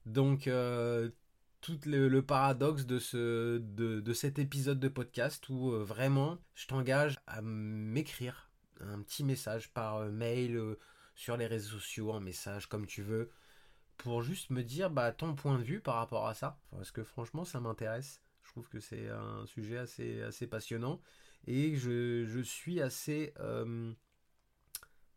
Donc 0.06 0.46
euh, 0.46 1.10
tout 1.60 1.78
le, 1.84 2.20
paradoxe 2.20 2.86
de, 2.86 2.98
ce, 2.98 3.58
de, 3.58 4.12
cet 4.12 4.38
épisode 4.38 4.80
de 4.80 4.88
podcast 4.88 5.48
où 5.48 5.72
euh, 5.72 5.84
vraiment 5.84 6.38
je 6.54 6.66
t'engage 6.66 7.18
à 7.26 7.42
m'écrire 7.42 8.50
un 8.80 9.02
petit 9.02 9.24
message 9.24 9.72
par 9.72 9.96
euh, 9.96 10.10
mail, 10.10 10.56
euh, 10.56 10.78
sur 11.14 11.36
les 11.36 11.46
réseaux 11.46 11.78
sociaux, 11.78 12.12
un 12.12 12.20
message 12.20 12.66
comme 12.66 12.86
tu 12.86 13.02
veux, 13.02 13.30
pour 13.98 14.22
juste 14.22 14.50
me 14.50 14.62
dire 14.62 14.90
bah, 14.90 15.12
ton 15.12 15.34
point 15.34 15.58
de 15.58 15.62
vue 15.62 15.80
par 15.80 15.96
rapport 15.96 16.26
à 16.26 16.34
ça. 16.34 16.58
Parce 16.70 16.90
que 16.90 17.04
franchement 17.04 17.44
ça 17.44 17.60
m'intéresse. 17.60 18.22
Je 18.42 18.52
trouve 18.52 18.68
que 18.68 18.80
c'est 18.80 19.08
un 19.08 19.46
sujet 19.46 19.76
assez, 19.76 20.22
assez 20.22 20.46
passionnant 20.46 21.00
et 21.46 21.76
je, 21.76 22.24
je 22.26 22.40
suis 22.40 22.80
assez 22.80 23.34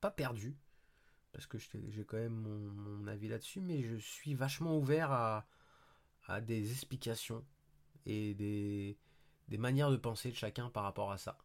pas 0.01 0.11
perdu, 0.11 0.57
parce 1.31 1.47
que 1.47 1.57
j'ai 1.57 2.03
quand 2.05 2.17
même 2.17 2.33
mon, 2.35 3.07
avis 3.07 3.29
là-dessus, 3.29 3.61
mais 3.61 3.81
je 3.81 3.95
suis 3.95 4.35
vachement 4.35 4.77
ouvert 4.77 5.11
à, 5.11 5.47
des 6.41 6.71
explications 6.71 7.45
et 8.05 8.33
des, 8.33 8.97
manières 9.57 9.91
de 9.91 9.97
penser 9.97 10.31
de 10.31 10.35
chacun 10.35 10.69
par 10.69 10.83
rapport 10.83 11.11
à 11.11 11.17
ça. 11.17 11.37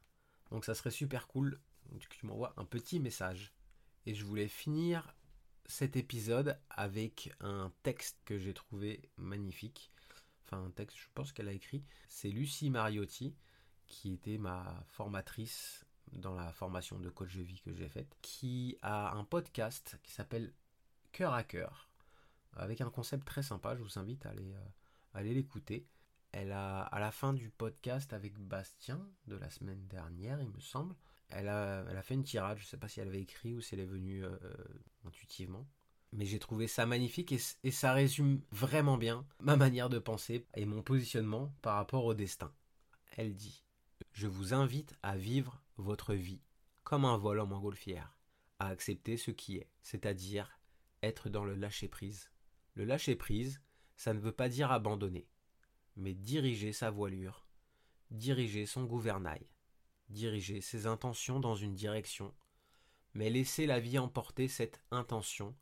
Donc 0.51 0.65
ça 0.65 0.75
serait 0.75 0.91
super 0.91 1.27
cool 1.27 1.61
que 1.99 2.17
tu 2.17 2.27
m'envoies 2.27 2.55
un 2.57 2.65
petit 2.65 3.01
message. 3.01 3.53
Et 4.07 4.15
je 4.15 4.25
voulais 4.25 4.49
finir 4.49 5.15
cet 5.67 5.97
épisode 5.97 6.59
avec 6.71 7.33
un 7.41 7.73
texte 7.83 8.19
que 8.25 8.39
j'ai 8.39 8.55
trouvé 8.55 9.11
magnifique. 9.17 9.93
Enfin, 10.45 10.65
un 10.65 10.71
texte, 10.71 10.97
je 10.97 11.09
pense 11.15 11.33
qu'elle 11.33 11.49
a 11.49 11.53
écrit. 11.53 11.85
C'est 12.09 12.31
Lucie 12.31 12.71
Mariotti, 12.71 13.37
qui 13.87 14.15
était 14.15 14.39
ma 14.39 14.83
formatrice 14.87 15.85
dans 16.13 16.35
la 16.35 16.53
formation 16.53 16.99
de 16.99 17.11
coach 17.11 17.37
de 17.37 17.43
vie 17.43 17.61
que 17.61 17.75
j'ai 17.75 17.89
faite, 17.89 18.17
qui 18.23 18.79
a 18.81 19.13
un 19.13 19.25
podcast 19.25 19.99
qui 20.03 20.13
s'appelle 20.13 20.55
Cœur 21.13 21.35
à 21.35 21.43
cœur, 21.43 21.88
avec 22.59 22.81
un 22.81 22.91
concept 22.91 23.27
très 23.27 23.43
sympa. 23.43 23.77
Je 23.77 23.83
vous 23.83 23.99
invite 23.99 24.27
à 24.27 24.31
aller, 24.31 24.55
euh, 25.15 25.23
l'écouter. 25.23 25.87
Elle 26.33 26.53
a, 26.53 26.83
à 26.83 27.01
la 27.01 27.11
fin 27.11 27.33
du 27.33 27.51
podcast 27.51 28.13
avec 28.13 28.39
Bastien 28.39 29.01
de 29.27 29.37
la 29.37 29.49
semaine 29.49 29.87
dernière, 29.89 30.41
il 30.43 30.51
me 30.51 30.61
semble, 30.61 30.95
elle 31.31 31.49
a, 31.49 32.03
fait 32.03 32.15
une 32.15 32.25
tirade. 32.25 32.59
Je 32.59 32.65
ne 32.65 32.69
sais 32.69 32.77
pas 32.77 32.89
si 32.89 33.01
elle 33.01 33.09
avait 33.09 33.23
écrit 33.23 33.55
ou 33.55 33.61
si 33.61 33.75
elle 33.75 33.81
est 33.81 33.87
venue 33.87 34.25
euh, 34.25 34.37
intuitivement. 35.07 35.67
Mais 36.13 36.25
j'ai 36.25 36.39
trouvé 36.39 36.69
ça 36.69 36.87
magnifique 36.87 37.33
et, 37.33 37.41
et 37.65 37.71
ça 37.71 37.93
résume 37.93 38.41
vraiment 38.51 38.97
bien 38.97 39.27
ma 39.41 39.57
manière 39.57 39.89
de 39.89 39.99
penser 39.99 40.47
et 40.55 40.65
mon 40.65 40.83
positionnement 40.83 41.53
par 41.61 41.77
rapport 41.77 42.05
au 42.05 42.15
destin. 42.15 42.53
Elle 43.17 43.35
dit 43.35 43.63
Je 44.13 44.27
vous 44.27 44.55
invite 44.55 44.95
à 45.03 45.17
vivre 45.17 45.63
votre 45.77 46.15
vie 46.15 46.41
comme 46.89 47.05
un 47.05 47.19
vol 47.19 47.41
en 47.41 47.47
montgolfière, 47.47 48.17
à 48.59 48.69
accepter 48.69 49.19
ce 49.19 49.31
qui 49.31 49.59
est, 49.59 49.69
c'est-à-dire 49.83 50.59
être 51.03 51.29
dans 51.29 51.45
le 51.45 51.55
lâcher-prise. 51.55 52.31
Le 52.79 52.85
lâcher-prise, 52.85 53.61
ça 53.97 54.15
ne 54.15 54.21
veut 54.21 54.31
pas 54.31 54.49
dire 54.49 54.71
abandonner, 54.71 55.29
mais 55.97 56.15
diriger 56.15 56.73
sa 56.73 56.93
voilure, 56.93 57.45
diriger 58.13 58.67
son 58.67 58.85
gouvernail, 58.85 59.45
diriger 60.11 60.61
ses 60.61 60.87
intentions 60.87 61.41
dans 61.41 61.57
une 61.57 61.75
direction, 61.75 62.33
mais 63.15 63.31
laisser 63.31 63.67
la 63.67 63.81
vie 63.81 63.99
emporter 63.99 64.47
cette 64.47 64.81
intention 64.93 65.57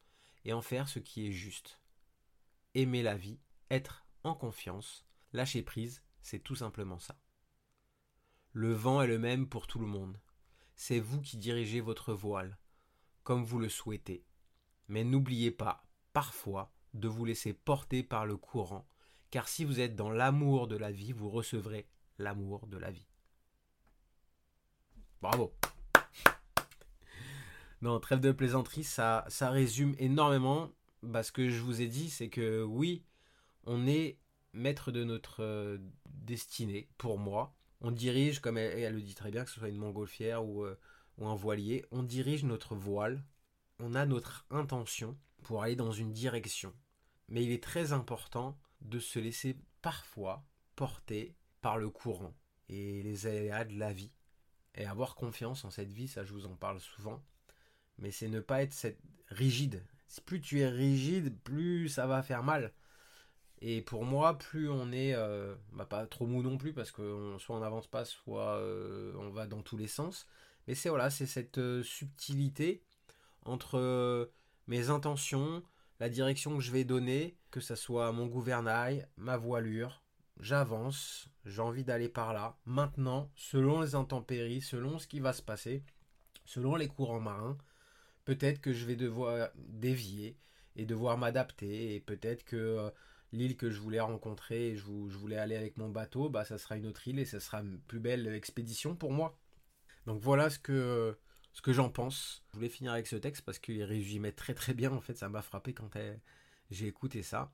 et 0.45 0.53
en 0.53 0.61
faire 0.61 0.91
ce 0.91 0.99
qui 0.99 1.27
est 1.27 1.33
juste. 1.33 1.81
Aimer 2.75 3.03
la 3.03 3.17
vie, 3.17 3.41
être 3.71 4.05
en 4.23 4.35
confiance, 4.35 5.07
lâcher 5.33 5.63
prise, 5.63 6.03
c'est 6.21 6.41
tout 6.41 6.57
simplement 6.57 6.99
ça. 6.99 7.19
Le 8.53 8.75
vent 8.75 9.01
est 9.01 9.07
le 9.07 9.19
même 9.19 9.49
pour 9.49 9.67
tout 9.67 9.79
le 9.79 9.87
monde. 9.87 10.21
C'est 10.75 11.01
vous 11.01 11.23
qui 11.23 11.39
dirigez 11.39 11.81
votre 11.81 12.13
voile, 12.13 12.59
comme 13.23 13.43
vous 13.43 13.59
le 13.59 13.71
souhaitez. 13.71 14.27
Mais 14.89 15.03
n'oubliez 15.03 15.51
pas, 15.51 15.89
parfois, 16.13 16.76
de 17.01 17.09
vous 17.09 17.25
laisser 17.25 17.53
porter 17.53 18.03
par 18.03 18.27
le 18.27 18.37
courant, 18.37 18.87
car 19.31 19.49
si 19.49 19.65
vous 19.65 19.81
êtes 19.81 19.97
dans 19.97 20.11
l'amour 20.11 20.69
de 20.69 20.77
la 20.77 20.91
vie, 20.91 21.13
vous 21.13 21.31
recevrez 21.31 21.89
l'amour 22.19 22.67
de 22.67 22.79
la 22.79 22.91
vie. 22.91 23.07
Bravo. 25.21 25.55
Non, 27.83 28.01
trêve 28.01 28.21
de 28.21 28.33
plaisanterie, 28.33 28.85
ça, 28.85 29.25
ça 29.29 29.51
résume 29.51 29.95
énormément. 29.99 30.73
ce 31.03 31.33
que 31.33 31.51
je 31.51 31.61
vous 31.61 31.83
ai 31.83 31.89
dit, 31.89 32.11
c'est 32.11 32.29
que 32.29 32.63
oui, 32.63 33.05
on 33.65 33.87
est 33.87 34.19
maître 34.53 34.93
de 34.93 35.05
notre 35.05 35.43
euh, 35.43 35.79
destinée, 36.07 36.89
pour 36.97 37.19
moi 37.19 37.57
on 37.81 37.91
dirige, 37.91 38.41
comme 38.41 38.59
elle, 38.59 38.95
le 38.95 39.03
dit 39.03 39.15
très 39.15 39.31
bien, 39.31 39.45
que 39.45 39.51
ce 39.51 39.59
soit 39.59 39.69
une 39.69 39.77
montgolfière 39.77 40.43
euh, 40.43 40.79
ou 41.19 41.27
un 41.27 41.35
voilier, 41.35 41.85
on 41.91 42.03
dirige 42.03 42.45
notre 42.45 42.75
voile, 42.75 43.25
on 43.79 43.95
a 43.95 44.07
notre 44.07 44.47
intention 44.51 45.17
pour 45.43 45.63
aller 45.63 45.77
dans 45.77 45.93
une 45.93 46.13
direction. 46.13 46.73
Mais 47.29 47.45
il 47.45 47.51
est 47.53 47.63
très 47.63 47.93
important 47.93 48.59
de 48.81 48.99
se 48.99 49.19
laisser 49.19 49.57
parfois 49.83 50.45
porter 50.77 51.35
par 51.61 51.79
le 51.79 51.91
courant 51.91 52.35
et 52.69 53.03
les 53.03 53.27
aléas 53.27 53.65
de 53.65 53.79
la 53.79 53.93
vie. 53.93 54.13
Et 54.75 54.85
avoir 54.85 55.15
confiance 55.15 55.65
en 55.65 55.71
cette 55.71 55.93
vie, 55.93 56.09
ça 56.09 56.25
je 56.25 56.33
vous 56.33 56.47
en 56.47 56.55
parle 56.55 56.81
souvent. 56.81 57.23
Mais 57.99 58.11
c'est 58.11 58.29
ne 58.29 58.41
pas 58.41 58.63
être 58.63 58.75
cette 58.75 59.01
rigide. 59.29 59.83
Plus 60.25 60.41
tu 60.41 60.61
es 60.61 60.69
rigide, 60.69 61.37
plus 61.43 61.89
ça 61.89 62.07
va 62.07 62.23
faire 62.23 62.43
mal. 62.43 62.73
Et 63.61 63.81
pour 63.83 64.05
moi, 64.05 64.39
plus 64.39 64.69
on 64.69 64.93
est, 64.93 65.15
euh, 65.15 65.55
bah, 65.73 65.87
pas 65.87 66.07
trop 66.07 66.27
mou 66.27 66.43
non 66.43 66.59
plus, 66.59 66.73
parce 66.73 66.91
que 66.91 67.37
soit 67.39 67.57
on 67.57 67.61
n'avance 67.61 67.87
pas, 67.87 68.05
soit 68.05 68.57
euh, 68.59 69.13
on 69.19 69.31
va 69.31 69.47
dans 69.47 69.63
tous 69.63 69.77
les 69.77 69.89
sens. 69.89 70.27
Mais 70.67 70.75
c'est 70.75 70.89
voilà, 70.91 71.11
c'est 71.11 71.27
cette 71.27 71.59
euh, 71.59 71.83
subtilité 71.83 72.83
entre 73.45 74.31
mes 74.67 74.91
intentions, 74.91 75.63
la 76.01 76.09
direction 76.09 76.57
que 76.57 76.63
je 76.63 76.73
vais 76.73 76.85
donner, 76.85 77.37
que 77.51 77.61
ce 77.61 77.75
soit 77.75 78.13
mon 78.13 78.27
gouvernail, 78.27 79.07
ma 79.17 79.37
voilure, 79.37 80.03
j'avance, 80.41 81.29
j'ai 81.45 81.63
envie 81.63 81.85
d'aller 81.85 82.09
par 82.09 82.33
là. 82.33 82.57
Maintenant, 82.67 83.31
selon 83.35 83.81
les 83.81 83.95
intempéries, 83.95 84.61
selon 84.61 84.99
ce 84.99 85.07
qui 85.07 85.21
va 85.21 85.33
se 85.33 85.43
passer, 85.43 85.83
selon 86.45 86.77
les 86.77 86.89
courants 86.89 87.21
marins, 87.21 87.57
peut-être 88.25 88.61
que 88.61 88.73
je 88.73 88.85
vais 88.85 88.97
devoir 88.97 89.49
dévier 89.57 90.37
et 90.77 90.85
devoir 90.85 91.17
m'adapter, 91.17 91.95
et 91.95 92.01
peut-être 92.01 92.45
que 92.45 92.93
l'île 93.33 93.57
que 93.57 93.71
je 93.71 93.81
voulais 93.81 94.01
rencontrer 94.01 94.69
et 94.69 94.77
je, 94.77 94.85
voulais 94.85 95.39
aller 95.39 95.57
avec 95.57 95.77
mon 95.79 95.89
bateau, 95.89 96.29
bah 96.29 96.45
ça 96.45 96.59
sera 96.59 96.77
une 96.77 96.87
autre 96.87 97.07
île 97.09 97.19
et 97.19 97.25
ça 97.25 97.41
sera 97.41 97.61
une 97.61 97.79
plus 97.79 98.01
belle 98.01 98.27
expédition 98.29 98.95
pour 98.95 99.13
moi. 99.13 99.39
Donc 100.07 100.21
voilà 100.21 100.51
ce 100.51 100.59
que, 100.59 101.17
ce 101.57 101.63
que 101.63 101.73
j'en 101.73 101.89
pense. 101.89 102.43
Je 102.53 102.59
voulais 102.59 102.69
finir 102.69 102.93
avec 102.93 103.07
ce 103.07 103.17
texte 103.17 103.43
parce 103.43 103.59
qu'il 103.59 103.83
résumait 103.83 104.33
très 104.33 104.53
très 104.53 104.75
bien, 104.75 104.93
en 104.93 105.01
fait 105.01 105.17
ça 105.17 105.31
m'a 105.31 105.41
frappé 105.41 105.73
quand 105.73 105.89
j'ai 106.71 106.87
écouté 106.87 107.23
ça. 107.23 107.51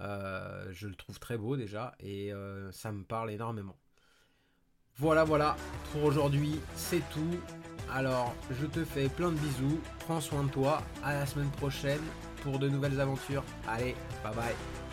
Euh, 0.00 0.66
je 0.72 0.88
le 0.88 0.94
trouve 0.94 1.20
très 1.20 1.36
beau 1.36 1.54
déjà 1.56 1.94
et 2.00 2.32
euh, 2.32 2.72
ça 2.72 2.90
me 2.90 3.04
parle 3.04 3.30
énormément. 3.30 3.76
Voilà, 4.96 5.24
voilà, 5.24 5.56
pour 5.92 6.04
aujourd'hui, 6.04 6.58
c'est 6.74 7.02
tout. 7.10 7.38
Alors, 7.92 8.34
je 8.50 8.64
te 8.64 8.82
fais 8.82 9.08
plein 9.08 9.30
de 9.30 9.36
bisous, 9.36 9.80
prends 10.00 10.20
soin 10.20 10.44
de 10.44 10.50
toi, 10.50 10.82
à 11.02 11.12
la 11.12 11.26
semaine 11.26 11.50
prochaine 11.50 12.02
pour 12.42 12.58
de 12.58 12.68
nouvelles 12.68 12.98
aventures. 12.98 13.44
Allez, 13.68 13.94
bye 14.22 14.34
bye. 14.34 14.83